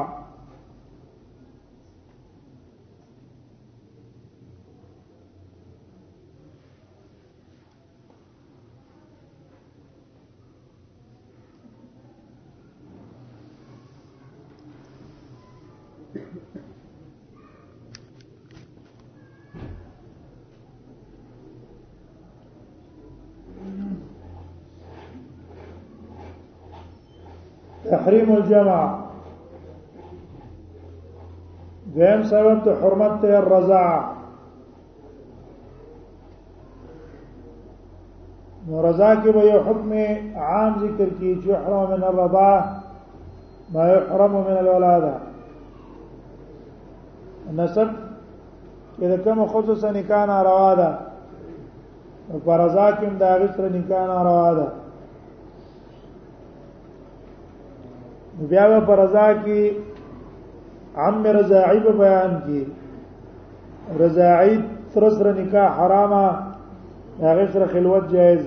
تحريم 28.26 28.42
الجمع 28.42 28.98
دیم 31.94 32.22
سبب 32.28 32.64
ته 32.64 32.72
حرمت 32.82 33.20
ته 33.22 33.40
رضا 33.40 33.86
نو 38.68 38.80
عام 40.36 40.78
ذكر 40.78 41.08
كي 41.20 41.38
يحرم 41.48 41.88
من 41.90 42.02
الرضا 42.04 42.80
ما 43.74 43.88
يحرم 43.92 44.32
من 44.32 44.56
الولاده 44.60 45.14
النسب 47.50 47.88
إذا 49.02 49.16
كم 49.16 49.46
خصوصا 49.46 49.92
كان 49.92 50.28
رواده 50.30 50.98
ده 52.28 52.38
پر 52.44 52.58
رضا 52.60 52.90
کې 52.90 53.04
هم 53.04 53.18
دا 53.18 54.66
بیا 58.38 58.64
به 58.70 58.80
پر 58.86 58.96
رضا 59.04 59.28
کې 59.44 59.76
عم 61.06 61.16
رضاعی 61.38 61.78
په 61.84 61.92
بیان 62.02 62.32
کې 62.46 62.60
رضاعی 64.00 64.54
تر 64.94 65.02
سره 65.16 65.32
نکاح 65.38 65.68
حرامه 65.80 66.26
هغه 67.22 67.46
سره 67.54 67.66
خلوت 67.70 68.04
جائز 68.16 68.44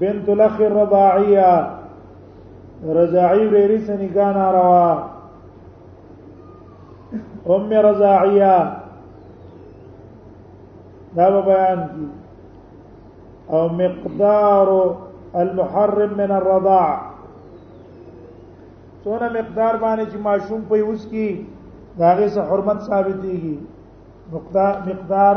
بنت 0.00 0.26
الاخ 0.36 0.54
الرضاعيه 0.68 1.50
رضاعی 3.00 3.44
ویری 3.52 3.78
سره 3.86 3.96
نکاح 4.04 4.28
ناروا 4.38 4.88
ام 7.56 7.70
رضاعیه 7.88 8.56
دا 11.20 11.26
به 11.36 11.40
بیان 11.52 11.80
کی 11.92 12.06
او 13.52 13.62
مقدار 13.84 14.68
المحرم 15.42 16.10
من 16.18 16.30
الرضاع 16.40 16.88
سونه 19.08 19.26
مقدار 19.38 19.74
باندې 19.84 20.04
چې 20.12 20.18
ماشوم 20.26 20.60
په 20.70 20.74
یوس 20.82 21.02
کې 21.10 21.28
داغه 22.00 22.26
سه 22.34 22.40
حرمت 22.50 22.78
ثابت 22.88 23.16
دیږي 23.24 23.56
مقدار 24.32 24.74
مقدار 24.88 25.36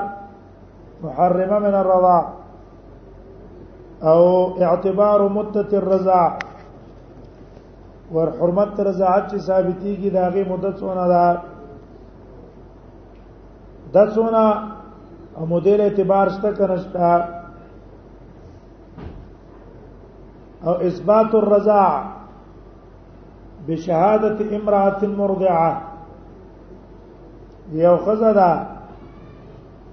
محرمه 1.04 1.58
من 1.66 1.74
الرضاع 1.84 2.24
او 4.12 4.20
اعتبار 4.68 5.20
مدت 5.38 5.72
الرضاع 5.82 6.30
ور 8.16 8.28
حرمت 8.40 8.72
رضاعت 8.92 9.24
چې 9.34 9.38
ثابتيږي 9.50 10.10
داغه 10.20 10.42
مدت 10.54 10.76
سونه 10.86 11.04
ده 11.16 11.28
د 13.98 14.00
سونه 14.16 14.44
او 15.38 15.44
مدیر 15.58 15.80
اعتبار 15.90 16.26
شته 16.40 16.50
کنه 16.58 16.78
او 20.66 20.74
اثبات 20.90 21.30
الرضاع 21.42 21.92
بشهادت 23.68 24.40
امراه 24.54 25.02
مرضعه 25.06 25.72
یو 27.74 27.98
خزدا 28.06 28.52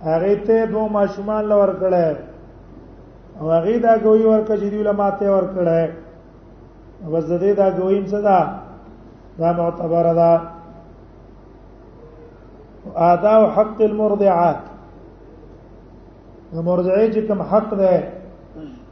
هغه 0.04 0.34
ته 0.46 0.58
دو 0.72 0.82
ماشومان 0.96 1.42
لور 1.50 1.70
کړه 1.82 2.08
او 3.40 3.44
هغه 3.56 3.74
دا 3.86 3.92
ګوي 4.04 4.24
ورکړه 4.30 4.56
چې 4.60 4.66
دی 4.72 4.78
علماء 4.82 5.12
ته 5.18 5.26
ور 5.34 5.46
کړه 5.56 5.78
بس 7.12 7.24
د 7.32 7.34
دې 7.42 7.52
دا 7.60 7.68
ګویم 7.80 8.04
صدا 8.14 8.38
دا 9.38 9.48
معتبر 9.60 10.06
ده 10.20 10.32
آداء 13.10 13.42
حق 13.56 13.78
المرضعات 13.90 14.60
مرضعې 16.52 17.06
چې 17.14 17.20
کوم 17.28 17.40
حق 17.50 17.70
ده 17.82 17.94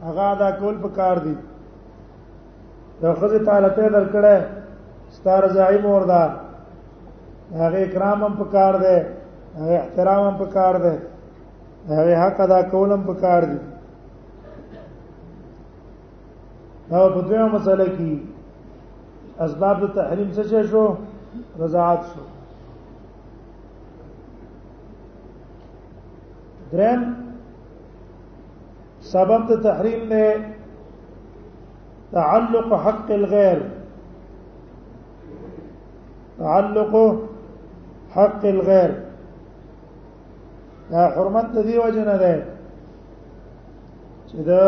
هغه 0.07 0.23
ادا 0.33 0.49
کول 0.59 0.75
پکار 0.83 1.15
دي 1.25 1.35
لو 3.01 3.09
خزه 3.19 3.39
تعالی 3.45 3.69
ته 3.75 3.83
درکړه 3.99 4.35
ستار 5.15 5.47
زعیم 5.55 5.85
اوردار 5.85 6.29
هغه 7.61 7.79
اکرام 7.87 8.19
هم 8.23 8.33
پکار 8.39 8.73
دی 8.83 8.97
هغه 9.59 9.73
احترام 9.83 10.23
هم 10.27 10.37
پکار 10.45 10.75
دی 10.83 10.95
هغه 11.93 12.13
حق 12.23 12.39
ادا 12.45 12.59
کول 12.71 12.89
هم 12.91 13.03
پکار 13.09 13.41
دی 13.49 13.59
دا 16.91 17.01
په 17.13 17.21
دې 17.29 17.41
مسله 17.53 17.85
کې 17.97 18.13
اسباب 19.45 19.79
تحریم 19.95 20.29
څه 20.35 20.61
شو 20.71 20.85
رضاعت 21.59 22.01
شو 22.11 22.21
درم 26.71 27.03
سبب 29.11 29.41
د 29.51 29.61
تحریم 29.65 30.03
نه 30.11 30.27
تعلق 32.11 32.69
حق 32.87 33.11
الغير 33.11 33.59
تعلق 36.37 36.95
حق 38.15 38.45
الغير 38.45 38.91
دا 40.91 41.07
حرمت 41.15 41.51
دی 41.65 41.77
وجنه 41.83 42.17
ده 42.23 42.33
چې 44.29 44.37
دا 44.49 44.65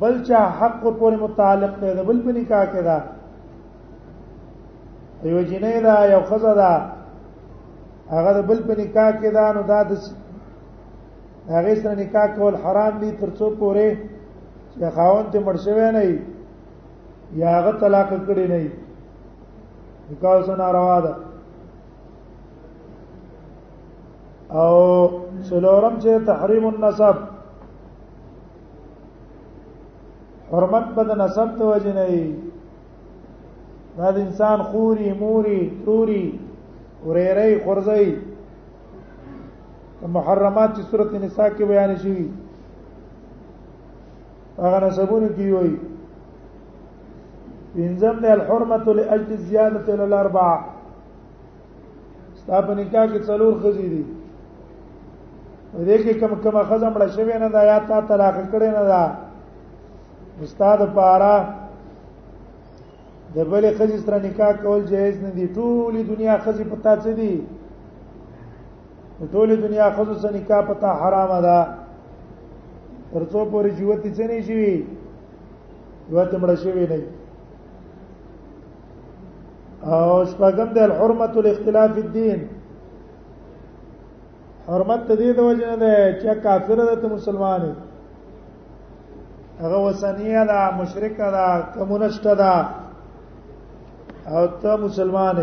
بل 0.00 0.14
چا 0.28 0.40
حق 0.60 0.80
پورې 0.98 1.16
متعلق 1.24 1.80
دی 1.82 1.94
دا 1.94 2.02
بل 2.10 2.18
په 2.26 2.32
نکاح 2.40 2.64
کې 2.72 2.82
ده 2.88 2.98
یو 5.32 5.40
جنې 5.50 5.76
دا 5.88 5.96
یو 6.12 6.20
خزه 6.30 6.54
ده 6.60 6.72
هغه 8.12 8.42
بل 8.48 8.58
په 8.68 8.74
نکاح 8.80 9.10
کې 9.20 9.30
ده 9.36 9.52
نو 9.54 9.62
دا 9.72 9.80
د 9.92 9.92
هغه 11.54 11.74
سره 11.82 11.94
نکاح 12.02 12.26
کول 12.36 12.54
حرام 12.64 12.94
دي 13.02 13.10
ترڅو 13.22 13.48
پورې 13.60 13.88
چې 14.70 14.90
خاوند 14.98 15.26
ته 15.32 15.38
مرشوي 15.48 15.90
نه 15.96 16.02
یا 17.40 17.48
هغه 17.58 17.72
طلاق 17.80 18.10
کړی 18.26 18.46
نه 18.52 18.60
نکاح 20.10 20.42
سنا 20.46 20.72
روا 20.72 20.98
ده 21.04 21.12
او 24.60 25.08
سلورم 25.50 25.94
چې 26.02 26.10
تحریم 26.26 26.66
النسب 26.66 27.14
حرمت 30.52 30.84
بد 30.96 31.10
نسب 31.22 31.48
ته 31.58 31.64
وجه 31.70 31.92
نه 31.98 32.04
وي 32.12 32.24
دا 33.98 34.08
د 34.18 34.20
انسان 34.26 34.58
خوري 34.72 35.08
موري 35.20 35.62
توري 35.86 36.26
وريري 37.06 37.50
خورزي 37.64 38.06
محرمات 40.16 40.70
چې 40.76 40.82
سورته 40.90 41.16
نساء 41.26 41.48
کې 41.56 41.64
بیان 41.74 41.92
شوي 42.02 42.24
هغه 44.64 44.78
نسبونه 44.86 45.28
کی 45.36 45.46
وي 45.52 45.72
پنځم 47.74 48.14
د 48.22 48.24
الحرمه 48.36 48.78
لاجل 48.96 49.30
الزياده 49.38 49.80
الى 49.94 50.04
الاربعه 50.04 50.56
ستاسو 52.40 52.72
نکاح 52.78 53.04
کې 53.10 53.20
څلور 53.30 53.52
خزي 53.62 53.88
دي 53.92 54.04
دې 55.86 55.96
کې 56.04 56.14
کم 56.20 56.32
کم 56.42 56.56
خزم 56.70 56.92
مړ 56.96 57.06
شوی 57.16 57.34
نه 57.42 57.48
دا 57.54 57.62
یا 57.70 57.78
تا 57.88 58.00
طلاق 58.10 58.36
کړی 58.52 58.70
نه 58.76 58.82
دا 58.92 59.02
استاد 60.42 60.80
پارا 60.94 61.36
د 63.34 63.36
بلې 63.50 63.70
خزي 63.78 63.98
سره 64.04 64.18
نکاح 64.28 64.52
کول 64.62 64.80
جایز 64.92 65.22
نه 65.22 65.30
دي 65.36 65.46
ټولې 65.58 66.02
دنیا 66.12 66.38
خزي 66.44 66.64
پتا 66.70 66.96
څه 67.02 67.10
دي 67.20 67.34
ټولې 69.32 69.54
دنیا 69.66 69.90
خزو 69.96 70.14
سره 70.22 70.32
نکاح 70.38 70.60
پتا 70.70 70.90
حرام 71.02 71.36
ده 71.48 71.58
ترڅو 73.12 73.44
پورې 73.50 73.68
ژوند 73.78 74.06
یې 74.06 74.12
څه 74.16 74.24
نه 74.30 74.40
شي 74.40 74.84
ژوند 76.10 76.32
مړ 76.42 76.50
شوی 76.64 76.86
نه 76.86 77.00
او 79.86 80.24
شپږم 80.30 80.68
د 80.76 80.78
حرمت 80.98 81.34
الاختلاف 81.36 81.92
الدين 82.04 82.40
حرمت 84.68 85.00
دې 85.20 85.28
د 85.36 85.40
وجه 85.48 85.66
نه 85.70 85.76
ده 85.82 85.94
چې 86.20 86.40
کافر 86.44 86.78
ده 87.00 87.08
مسلمان 87.16 87.62
هغه 89.62 89.78
وسنیه 89.86 90.44
ده 90.50 90.60
مشرک 90.78 91.16
ده 91.34 91.46
کمونست 91.74 92.24
ده 92.42 92.54
او 94.34 94.40
ته 94.60 94.72
مسلمان 94.84 95.38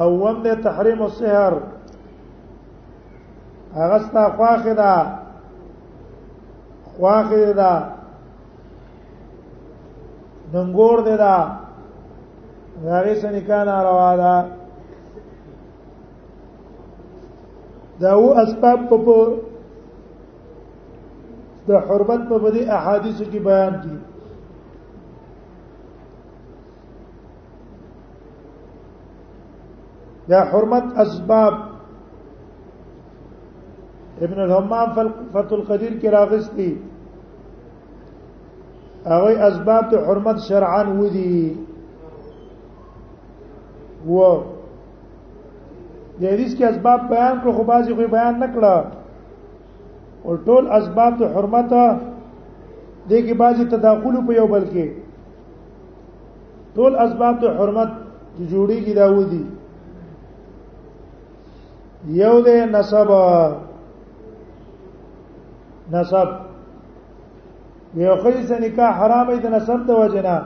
او 0.00 0.08
وم 0.22 0.38
ده 0.44 0.54
تحریم 0.66 1.02
السحر 1.02 1.54
هغه 3.78 3.98
ستا 4.06 4.22
خواخه 4.36 4.74
ده 4.80 4.94
خواخه 6.96 7.52
ده 7.52 7.72
دنګور 10.52 10.98
دی 11.06 11.16
دا 11.16 11.36
هغه 12.84 13.14
سن 13.22 13.40
کانا 13.46 13.82
روا 13.84 14.10
دا 14.22 14.34
دا 18.00 18.10
او 18.16 18.24
اسباب 18.42 18.78
په 18.88 18.96
د 21.66 21.70
حرمت 21.86 22.22
په 22.30 22.36
بدی 22.44 22.62
احادیث 22.76 23.18
کې 23.30 23.40
بیان 23.46 23.74
دي 23.82 23.94
دا 30.28 30.40
حرمت 30.50 30.86
اسباب 31.04 31.54
ابن 34.24 34.38
الهمام 34.42 34.88
فتح 35.32 35.54
القدیر 35.60 35.92
کې 36.00 36.08
راغستي 36.16 36.70
هغه 39.06 39.46
اسباب 39.48 39.90
ته 39.90 39.96
حرمت 40.06 40.38
شرعا 40.48 40.82
ودی 41.00 41.56
و 44.06 44.16
د 46.20 46.24
حدیث 46.32 46.52
کې 46.56 46.64
اسباب 46.70 47.00
بیان 47.10 47.34
کړو 47.42 47.50
خو 47.56 47.62
بازي 47.70 47.90
خو 47.96 48.00
بیان 48.16 48.34
نکړه 48.42 48.76
او 50.24 50.32
ټول 50.46 50.64
اسباب 50.78 51.12
ته 51.22 51.26
حرمت 51.38 51.70
دي 53.08 53.18
کې 53.26 53.34
بازي 53.40 53.64
تداخل 53.72 54.14
په 54.28 54.32
یو 54.36 54.46
بل 54.52 54.64
کې 54.72 54.86
ټول 56.78 56.92
اسباب 57.06 57.34
ته 57.44 57.48
حرمت 57.60 57.90
جوړیږي 58.50 58.94
دا 59.00 59.06
ودی 59.16 59.44
یو 62.22 62.36
د 62.48 62.50
نسب 62.76 63.08
نسب 65.96 66.28
یو 67.96 68.16
خځه 68.16 68.46
سره 68.48 68.58
نکاح 68.62 68.90
حرام 69.00 69.26
دی 69.42 69.48
نسب 69.54 69.80
د 69.86 69.90
وجنا 70.02 70.36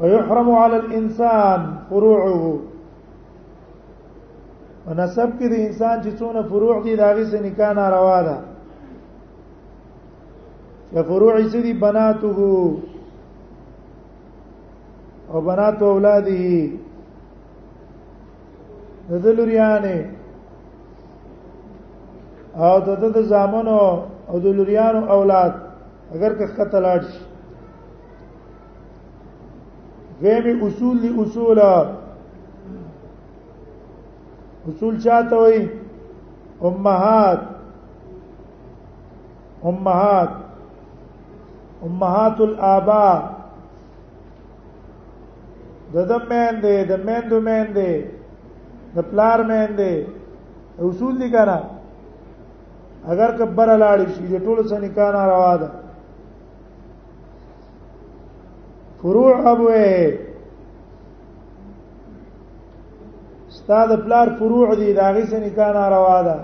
ويحرم 0.00 0.48
على 0.62 0.76
الانسان 0.82 1.60
فروعه 1.90 2.42
ونسب 4.86 5.30
کې 5.38 5.46
د 5.52 5.54
انسان 5.66 5.96
چې 6.04 6.10
څونه 6.18 6.40
فروع 6.50 6.76
دي 6.84 6.92
دا 7.00 7.08
غي 7.16 7.24
سره 7.30 7.42
نکاح 7.46 7.70
ناروا 7.78 8.20
ده 10.92 11.00
فروع 11.12 11.34
سدي 11.54 11.72
بناته 11.86 12.38
او 15.32 15.38
بنات 15.46 15.78
اولاده 15.88 16.44
ذلریانه 19.24 19.96
او 22.66 22.74
د 22.86 22.88
د 23.16 23.18
زامنو 23.32 23.82
او 24.30 24.36
د 24.44 24.46
لوریانو 24.56 25.02
اولاد 25.14 25.52
اگر 26.14 26.32
که 26.38 26.44
خطه 26.56 26.78
لاړ 26.86 27.00
شي 27.10 27.20
دویم 30.22 30.58
اصول 30.66 30.96
دی 31.04 31.10
اصول 31.22 31.58
اصول 34.68 34.94
چاته 35.04 35.36
وي 35.44 35.60
امهات 36.70 37.40
امهات 39.70 40.30
امهات 41.86 42.36
الاباء 42.48 43.18
د 45.96 45.98
د 46.12 46.14
مین 46.34 46.54
دی 46.66 46.76
د 46.92 46.94
مین 47.08 47.22
دو 47.32 47.38
مین 47.48 47.66
دی 47.80 47.92
د 48.96 48.98
پلار 49.10 49.38
مین 49.54 49.70
دی 49.82 49.94
اصول 50.90 51.14
دي 51.24 51.28
کنه 51.38 51.58
اگر 53.12 53.30
کبر 53.38 53.70
لاړ 53.82 53.98
شي 54.14 54.24
د 54.30 54.32
ټولو 54.46 54.62
څخه 54.68 54.80
نکاح 54.84 55.06
ناروا 55.16 55.52
ده 55.60 55.68
فروع 59.04 59.30
ابوه 59.52 59.78
استاد 63.50 63.90
پلار 64.02 64.28
فروع 64.40 64.66
دي 64.80 64.88
دا 64.98 65.06
غي 65.14 65.22
څخه 65.30 65.42
نکاح 65.46 65.70
ناروا 65.78 66.18
ده 66.26 66.34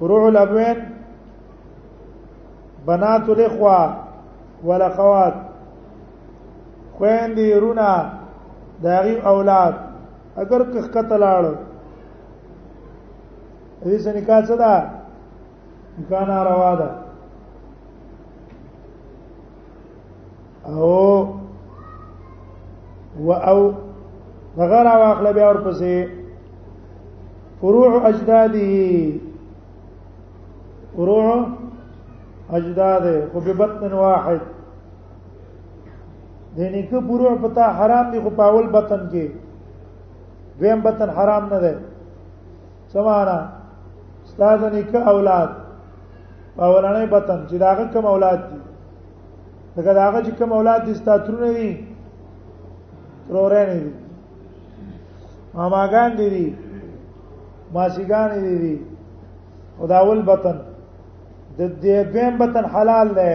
فروع 0.00 0.24
الابوين 0.30 0.78
بنات 2.90 3.28
الاخوه 3.36 3.78
والاخوات 4.70 5.36
خويندې 6.98 7.58
رونه 7.66 7.92
دا 8.88 8.98
غي 9.06 9.14
اولاد 9.36 9.74
اگر 10.42 10.60
که 10.74 10.80
قتل 10.98 11.22
اړه 11.22 11.54
دې 13.82 13.98
څخه 13.98 14.16
نکاح 14.20 14.40
څه 14.50 14.56
ده 14.66 14.74
امکان 15.98 16.28
روا 16.46 16.74
ده 16.74 16.86
او 20.70 21.28
و 23.18 23.30
او 23.30 23.72
بغیر 24.58 24.86
واخل 24.86 25.32
بیا 25.32 25.48
ورپسې 25.52 26.06
فروع 27.60 28.06
اجداده 28.06 29.14
فروع 30.96 31.46
اجداده 32.52 33.28
خو 33.32 33.40
به 33.40 33.54
بطن 33.54 33.92
واحد 33.92 34.40
دیني 36.56 36.82
کې 36.82 36.94
فروع 37.06 37.34
پتا 37.42 37.70
حرام 37.78 38.10
دي 38.12 38.20
خو 38.22 38.30
پاول 38.36 38.66
بطن 38.78 39.08
کې 39.12 39.28
دویم 40.60 40.80
بطن 40.80 41.10
حرام 41.18 41.44
نه 41.54 41.58
ده 41.60 41.78
سمانا 42.92 43.38
استاد 44.26 44.74
نیکه 44.74 45.08
اولاد 45.10 45.63
اولانې 46.62 47.06
بطن 47.12 47.38
چې 47.48 47.56
داغه 47.62 47.84
کوم 47.92 48.06
اولاد 48.12 48.38
دي 48.50 48.58
دغه 49.76 49.92
داغه 49.98 50.20
چې 50.26 50.30
کوم 50.38 50.52
اولاد 50.56 50.80
دي 50.86 50.94
ستاترونه 51.00 51.48
دي 51.58 51.70
ترورې 53.28 53.62
نه 53.68 53.74
دي 53.80 53.90
ماماګان 55.56 56.10
دي 56.18 56.28
دي 56.34 56.46
ماسیګان 57.74 58.28
دي 58.44 58.56
دي 58.62 58.74
او 59.80 59.86
داول 59.92 60.20
بطن 60.30 60.56
د 61.58 61.60
دې 61.82 61.96
بیم 62.14 62.34
بطن 62.40 62.64
حلال 62.74 63.08
دی 63.18 63.34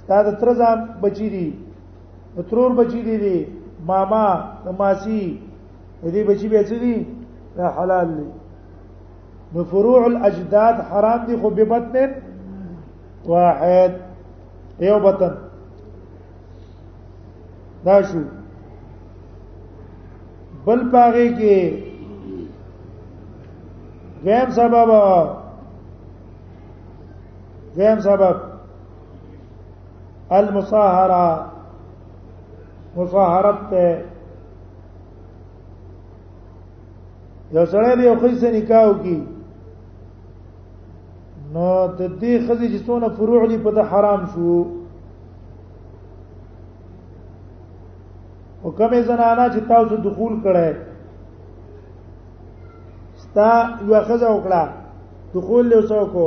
ستاد 0.00 0.26
تر 0.40 0.48
ځان 0.58 0.78
بچی 1.02 1.28
دي 1.34 1.46
ترور 2.50 2.70
بچی 2.78 3.00
دي 3.06 3.16
دي 3.22 3.38
ماما 3.88 4.24
ماسی 4.78 5.40
دې 6.14 6.22
بچی 6.28 6.48
به 6.52 6.62
څه 6.68 6.76
دي 6.84 6.96
حلال 7.76 8.08
دي 8.18 8.26
نو 9.56 9.64
فروع 9.64 10.06
الاجداد 10.06 10.74
حرام 10.88 11.26
دي 11.26 11.36
خو 11.42 11.50
ببطن 11.56 12.12
واحد 13.26 13.92
یو 14.86 14.96
بطن 15.04 15.34
دا 17.84 17.96
شو 18.08 18.18
بل 20.66 20.80
پاغي 20.92 21.28
کې 21.38 21.56
دیم 24.24 24.48
سبب 24.58 24.90
دیم 27.76 27.98
سبب 28.08 28.36
المصاهره 30.40 31.26
مصاهرت 32.98 33.58
ته 33.72 33.86
یو 37.60 37.66
سره 37.76 37.90
خو 37.96 38.12
خیسه 38.26 38.48
نکاح 38.56 38.88
کی 39.06 39.18
نو 41.56 41.66
د 41.98 42.00
دې 42.20 42.32
خزي 42.46 42.66
چې 42.72 42.78
څونه 42.86 43.08
فروع 43.18 43.42
دي 43.50 43.58
په 43.64 43.82
حرام 43.90 44.22
شو 44.32 44.54
او 48.62 48.68
کومې 48.78 49.00
زنانه 49.08 49.44
چې 49.54 49.60
تاسو 49.70 49.94
دخول 50.06 50.34
کړه 50.44 50.66
ستا 53.24 53.48
یو 53.90 53.94
خزه 54.08 54.28
وکړه 54.36 54.62
دخول 55.34 55.64
له 55.72 55.78
څوکو 55.90 56.24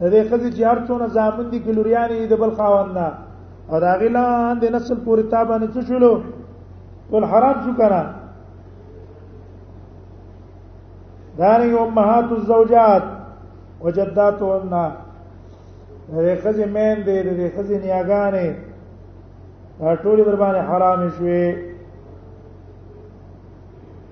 د 0.00 0.02
دې 0.14 0.20
خزي 0.30 0.50
چې 0.56 0.62
هر 0.70 0.78
څونه 0.88 1.06
ځامن 1.16 1.46
دي 1.52 1.58
ګلوریانې 1.58 2.26
د 2.28 2.34
بل 2.42 2.50
خاوند 2.58 2.90
نه 2.98 3.06
او 3.70 3.74
هغه 3.74 4.08
لاندې 4.16 4.68
نسل 4.76 4.96
پورې 5.06 5.22
تابانه 5.32 5.66
څه 5.74 5.80
شولو 5.88 6.20
ټول 7.10 7.24
حرام 7.32 7.56
شو 7.64 7.72
کړه 7.82 8.02
دارنګ 11.38 11.72
امهات 11.82 12.26
الزوجات 12.32 13.06
وجداتهن 13.80 14.92
دې 16.14 16.34
خزي 16.42 16.64
مین 16.74 16.96
دې 17.06 17.16
دې 17.38 17.46
خزي 17.56 17.76
نیاګانې 17.84 18.48
دا 19.80 19.88
ټول 20.02 20.18
در 20.24 20.36
باندې 20.42 20.62
حرام 20.68 21.00
شوي 21.16 21.42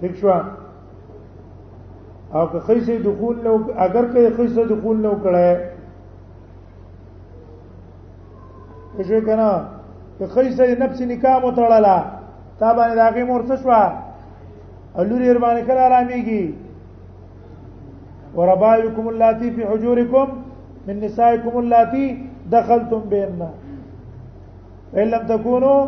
ٹھیک 0.00 0.14
شو 0.20 0.30
او 2.34 2.44
که 2.52 2.58
خیسه 2.66 2.94
دخول 3.06 3.36
نو 3.44 3.52
اگر 3.86 4.04
که 4.12 4.18
خیسه 4.36 4.62
دخول 4.72 4.96
نو 5.06 5.12
کړه 5.24 5.50
شو 9.08 9.18
کنه 9.28 9.50
که 10.18 10.24
خیسه 10.34 10.64
نفس 10.82 10.98
نکاح 11.12 11.36
مو 11.42 11.50
تړلا 11.56 11.98
تا 12.58 12.68
باندې 12.74 12.96
داګه 13.02 13.22
مرڅ 13.30 13.50
شو 13.64 13.76
الوري 14.96 15.38
باندې 15.38 15.64
کله 15.68 15.80
آراميږي 15.88 16.44
وربائكم 18.36 19.08
اللاتي 19.08 19.50
في 19.50 19.66
حجوركم 19.66 20.28
من 20.88 21.00
نسائكم 21.00 21.58
اللاتي 21.58 22.26
دخلتم 22.50 22.98
بهن 23.00 23.50
فإن 24.92 25.08
لم 25.10 25.26
تكونوا 25.26 25.86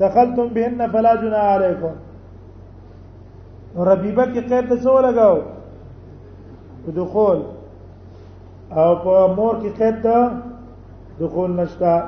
دخلتم 0.00 0.48
بهن 0.48 0.90
فلا 0.90 1.14
جناح 1.14 1.40
عليكم 1.44 1.90
ربيبه 3.76 4.24
کې 4.24 4.40
قید 4.52 4.78
څه 4.82 5.00
لګاو 5.06 5.38
دخول 6.88 7.42
او 8.72 8.96
په 9.04 9.34
مور 9.36 9.54
کې 9.60 9.82
قید 9.82 10.02
ته 10.02 10.32
دخول 11.20 11.50
نشتا 11.56 11.98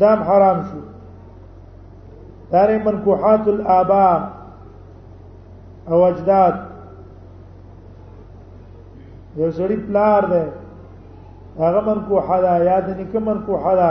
دام 0.00 0.22
حرام 0.22 0.62
شو 0.70 0.80
دار 2.52 2.72
منکوحات 2.86 3.48
الاباء 3.48 4.30
او 5.88 6.04
اجداد 6.06 6.67
یو 9.40 9.50
سړی 9.58 9.76
پلار 9.88 10.22
دی 10.32 10.44
هغه 11.58 11.80
من 11.88 11.98
کو 12.08 12.16
حدا 12.26 12.54
یاد 12.70 12.86
نه 12.98 13.04
کوم 13.12 13.22
من 13.30 13.38
کو 13.46 13.52
حدا 13.64 13.90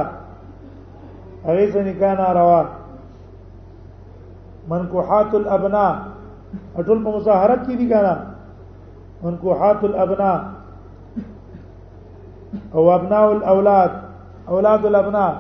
هغه 1.46 1.64
څه 1.72 1.80
نکاح 1.88 2.14
ناروا 2.22 2.62
من 4.72 4.88
کو 4.92 5.00
حات 5.10 5.32
الابنا 5.40 5.86
اټول 6.78 6.98
په 7.04 7.10
مظاهرت 7.16 7.62
کې 7.68 7.76
دي 7.80 7.88
کنه 7.92 8.16
من 9.24 9.36
کو 9.44 9.54
حات 9.62 9.84
الابنا 9.90 10.32
او 12.76 12.90
ابناء 12.96 13.26
الاولاد 13.36 13.92
اولاد 14.58 14.86
الابناء 14.90 15.32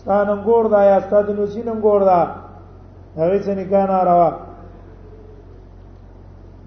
ستانم 0.00 0.40
ګور 0.48 0.64
دا 0.76 0.80
یا 0.90 0.98
ستاد 1.06 1.30
نوسینم 1.40 1.78
ګور 1.88 2.00
دا 2.10 2.20
هغه 3.16 3.38
څه 3.44 3.50
نکاح 3.62 3.86
ناروا 3.94 4.30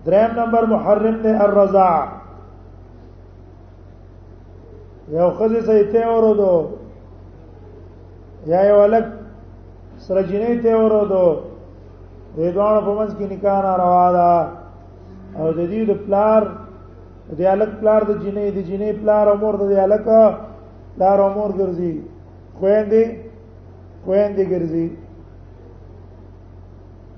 دریم 0.06 0.32
نمبر 0.40 0.64
محرم 0.76 1.16
دی 1.24 1.30
الرضاع 1.46 1.98
یو 5.16 5.28
خزه 5.38 5.60
سې 5.68 5.82
ته 5.92 6.02
ورودو 6.16 6.54
یا 8.52 8.60
یو 8.70 8.82
لک 8.94 9.08
سره 10.08 10.22
جنې 10.30 10.54
ته 10.66 10.72
ورودو 10.84 11.24
دې 12.36 12.48
دوه 12.56 12.80
په 12.88 12.92
منځ 12.98 13.12
کې 13.18 13.26
نکاح 13.32 13.58
نه 13.68 13.74
روا 13.82 14.06
ده 14.16 14.32
او 15.40 15.48
د 15.58 15.60
دې 15.72 15.82
د 15.90 15.92
پلار 16.06 16.44
د 17.40 17.50
الک 17.54 17.72
پلار 17.82 18.02
د 18.10 18.14
جنې 18.24 18.48
د 18.56 18.58
جنې 18.68 18.90
پلار 19.02 19.26
امور 19.34 19.54
د 19.60 19.64
الک 19.86 20.06
پلار 20.96 21.20
امور 21.28 21.50
ګرځي 21.62 21.94
خويندې 22.58 23.04
خويندې 24.04 24.44
ګرځي 24.54 24.88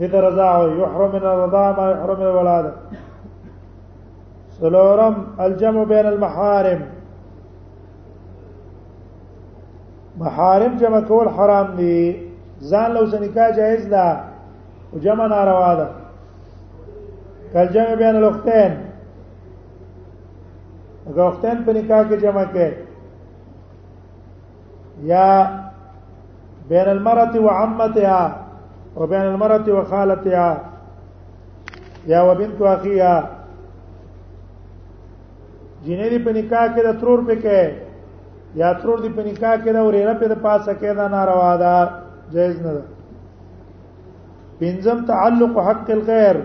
إذا 0.02 0.20
رضاع 0.20 0.58
يحرم 0.62 1.10
من 1.10 1.16
الرضاع 1.16 1.72
ما 1.72 1.92
يحرم 1.92 2.20
من 2.20 2.26
الولادة 2.26 2.74
سلورم 4.60 5.28
الجمع 5.40 5.84
بين 5.84 6.06
المحارم 6.06 6.86
محارم 10.18 10.78
جمع 10.78 11.00
کول 11.02 11.30
حرام 11.30 11.76
دي 11.76 12.28
ځان 12.72 12.92
لو 12.94 13.06
سنکا 13.12 13.50
جائز 13.50 13.86
ده 13.86 14.20
او 14.94 15.00
جمع 15.04 15.26
ناروا 15.28 15.74
ده 15.76 15.88
کل 17.54 17.74
جمع 17.74 17.94
بین 17.96 18.16
الاختین 18.16 18.74
اگر 21.10 21.22
اختین 21.24 21.64
په 21.66 21.74
نکاح 21.74 22.04
کې 22.10 22.18
جمع 22.24 22.44
کې 22.54 22.70
یا 25.14 25.28
بین 26.70 26.90
المرأة 26.90 27.40
وعمتها 27.46 28.48
وبين 28.96 29.22
المرأة 29.22 29.64
وخالتها 29.72 30.58
یا 32.08 32.22
وبنت 32.22 32.62
اخيها 32.62 33.30
جنې 35.86 36.08
دې 36.10 36.20
په 36.26 36.32
نکاح 36.38 36.66
کې 36.74 36.82
د 36.88 37.00
ترور 37.02 37.20
په 37.30 37.36
کې 37.44 37.62
یا 38.62 38.70
ترور 38.80 39.00
دې 39.04 39.10
په 39.18 39.22
نکاح 39.30 39.56
کې 39.64 39.72
دا 39.76 39.82
ورېره 39.86 40.14
په 40.24 40.36
پاسه 40.48 40.74
کې 40.80 40.92
دا 40.98 41.08
ناروا 41.14 41.54
ده 41.62 41.74
جایز 42.34 42.58
نه 42.66 42.72
ده 42.76 42.84
پنځم 44.64 44.98
تعلق 45.14 45.54
حق 45.70 45.88
الغیر 45.98 46.38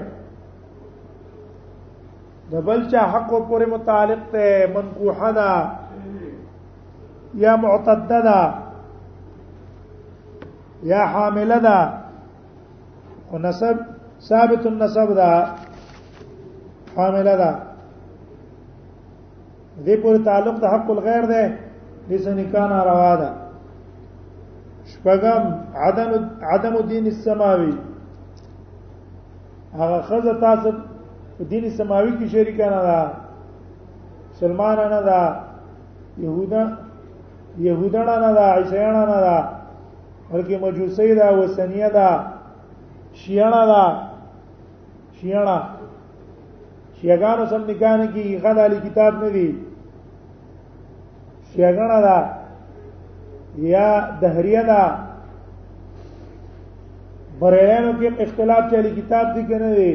د 2.51 2.55
بل 2.67 2.81
چا 2.91 3.01
حق 3.13 3.29
پورې 3.49 3.67
متعلق 3.75 4.23
ته 4.33 4.71
منکوحه 4.79 5.31
ده 5.37 5.51
یا 7.45 7.57
معتدده 7.57 8.21
ده 8.25 8.41
یا 10.91 11.03
حامله 11.13 11.59
ده 11.71 11.79
او 13.33 13.39
نسب 13.39 13.77
ثابت 14.29 14.62
النسب 14.73 15.09
دا 15.21 15.31
حامله 16.97 17.35
ده 17.43 17.51
دې 19.85 19.95
پورې 20.03 20.19
تعلق 20.29 20.57
د 20.61 20.65
حق 20.73 20.87
الغیر 20.95 21.25
ده 21.33 21.43
دې 22.09 22.17
نکاح 22.41 22.69
روا 22.91 23.15
ده 23.21 23.31
شپږم 24.91 25.43
عدم 25.87 26.11
عدم 26.53 26.75
دین 26.93 27.07
السماوي 27.15 27.75
هغه 29.79 29.99
خزه 30.09 30.35
تاسو 30.45 30.69
دین 31.51 31.65
سماوي 31.79 32.12
کې 32.19 32.27
شریکانه 32.35 32.81
ده 32.89 33.01
سلمانه 34.39 34.85
نه 34.95 35.01
ده 35.09 35.21
يهودا 36.25 36.62
يهودانه 37.67 38.17
نه 38.25 38.31
ده 38.37 38.45
عيسيانه 38.57 39.03
نه 39.12 39.19
ده 39.27 39.39
بلکې 40.33 40.57
مجوسي 40.65 41.11
ده 41.19 41.27
وسنيه 41.39 41.89
ده 41.97 42.09
شیانا 43.24 43.62
دا 43.72 43.85
شیانا 45.20 45.59
شیګانو 47.00 47.44
سم 47.50 47.62
نکاح 47.70 47.94
نه 48.00 48.07
کی 48.12 48.22
غد 48.42 48.59
علی 48.66 48.76
کتاب 48.87 49.12
نه 49.22 49.29
دی 49.35 49.46
شیګانا 51.52 51.98
دا 52.07 52.18
یا 53.72 53.88
دهریه 54.20 54.62
دا 54.70 54.83
بریانو 57.40 57.90
کې 57.98 58.09
اختلاف 58.26 58.62
چلی 58.70 58.90
کتاب 59.00 59.26
دی 59.35 59.42
کنه 59.50 59.70
دی 59.81 59.92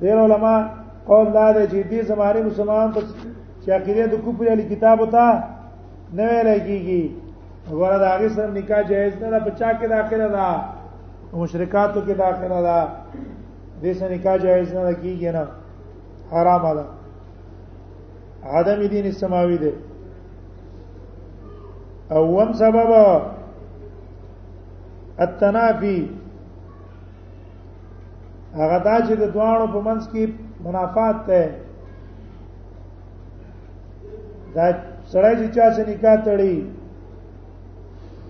ډیر 0.00 0.16
علما 0.24 0.54
قول 1.10 1.26
دا 1.36 1.44
دی 1.58 1.64
چې 1.72 1.80
دې 1.90 2.00
زماري 2.12 2.40
مسلمان 2.48 2.86
ته 2.96 3.00
چې 3.62 3.68
عقیده 3.78 4.06
د 4.14 4.24
کوپری 4.24 4.48
علی 4.54 4.64
کتاب 4.74 4.96
وتا 5.04 5.26
نه 6.16 6.24
ویل 6.32 6.48
کیږي 6.68 7.02
ورته 7.82 8.06
هغه 8.14 8.28
سره 8.38 8.50
نکاح 8.56 8.82
جایز 8.94 9.12
نه 9.22 9.28
ده 9.32 9.38
بچا 9.50 9.70
کې 9.78 9.86
داخله 9.96 10.28
ده 10.32 10.32
دا 10.38 10.48
مشرکاتو 11.32 12.00
کې 12.06 12.14
داخله 12.20 12.60
ده 12.66 12.78
د 13.82 13.82
دې 13.82 13.92
نکاح 14.10 14.36
جایز 14.44 14.74
نه 14.74 14.94
کیږي 15.02 15.30
نه 15.36 15.44
حرام 16.32 16.64
ده 16.76 16.84
عدم 18.52 18.78
دین 18.94 19.06
السماوي 19.06 19.58
ده 19.58 19.72
اوم 22.16 22.52
سبب 22.52 22.90
التنافي 25.24 25.98
هغه 28.58 28.78
دا 28.84 28.96
چې 29.06 29.14
د 29.22 29.24
دوانو 29.34 29.66
په 29.74 29.80
منځ 29.86 30.02
کې 30.12 30.22
منافات 30.64 31.16
ده 31.28 31.42
دا 34.54 34.66
سړی 35.12 35.34
چې 35.40 35.46
چا 35.56 35.66
سره 35.76 35.88
نکاح 35.90 36.16
تړي 36.26 36.56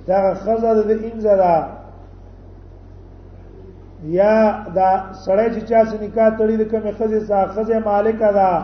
دا 0.06 0.16
خزه 0.44 0.70
د 0.74 0.90
انځه 1.06 1.34
ده 1.42 1.54
یا 4.14 4.64
دا 4.74 4.88
سړی 5.24 5.46
چې 5.54 5.60
چا 5.68 5.80
سره 5.90 6.00
نکاح 6.06 6.28
تړي 6.38 6.56
د 6.60 6.62
کومې 6.70 6.92
خزه 6.98 7.20
څخه 7.28 7.52
خزه 7.54 7.76
مالک 7.88 8.18
ده 8.36 8.54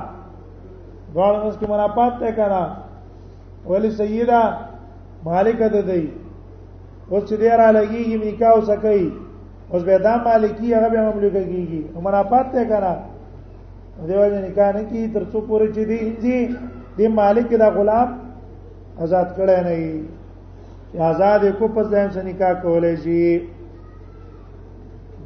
غواړم 1.14 1.42
اس 1.46 1.56
کې 1.58 1.66
منافات 1.72 2.12
ته 2.20 2.30
کړه 2.38 2.64
ولی 3.70 3.90
سیدا 4.00 4.42
مالک 5.24 5.58
ده 5.74 5.82
دی 5.88 6.04
اوس 7.10 7.24
چې 7.28 7.34
دیرا 7.40 7.68
لګیږي 7.78 8.16
نکاح 8.24 8.52
وسکي 8.58 9.02
اوس 9.72 9.82
به 9.88 9.98
دا 10.08 10.14
مالکی 10.28 10.74
هغه 10.74 10.88
به 10.94 11.00
مملوک 11.08 11.32
کیږي 11.50 11.82
منافات 12.08 12.46
ته 12.56 12.62
کړه 12.70 12.94
دیو 14.08 14.28
جن 14.32 14.42
نکاح 14.50 14.70
نه 14.76 14.82
کی 14.90 15.02
تر 15.14 15.22
څو 15.32 15.38
پورې 15.48 15.68
چې 15.74 15.82
دی 15.90 15.98
دی 16.22 16.38
د 16.98 17.14
مالک 17.18 17.48
دا 17.64 17.68
غلام 17.78 18.08
آزاد 19.06 19.28
کړه 19.36 19.58
نه 19.68 21.02
آزاد 21.10 21.42
کو 21.58 21.66
په 21.76 21.82
ځان 21.90 22.08
سره 22.14 22.24
نکاح 22.30 22.52
کولای 22.64 22.96
شي 23.04 23.22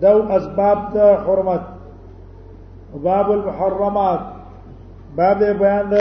دو 0.01 0.21
اسباب 0.33 0.79
د 0.95 0.99
حرمت 1.27 1.65
باب 3.05 3.31
المحرمات 3.37 4.21
باب 5.17 5.39
بیان 5.61 5.85
د 5.93 5.95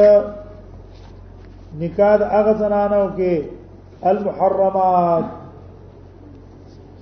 نکاح 1.84 2.16
هغه 2.36 2.54
زنانو 2.64 3.00
کې 3.18 3.36
المحرمات 4.14 5.26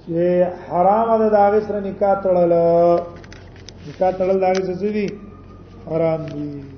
چې 0.02 0.20
حرام 0.68 1.10
ده 1.24 1.28
دا 1.38 1.44
غسر 1.56 1.76
نکاح 1.88 2.14
تړل 2.28 2.54
نکاح 3.88 4.12
تړل 4.20 4.38
دا 4.46 4.52
څه 4.66 4.88
دي 5.00 5.08
حرام 5.90 6.22
دي 6.36 6.73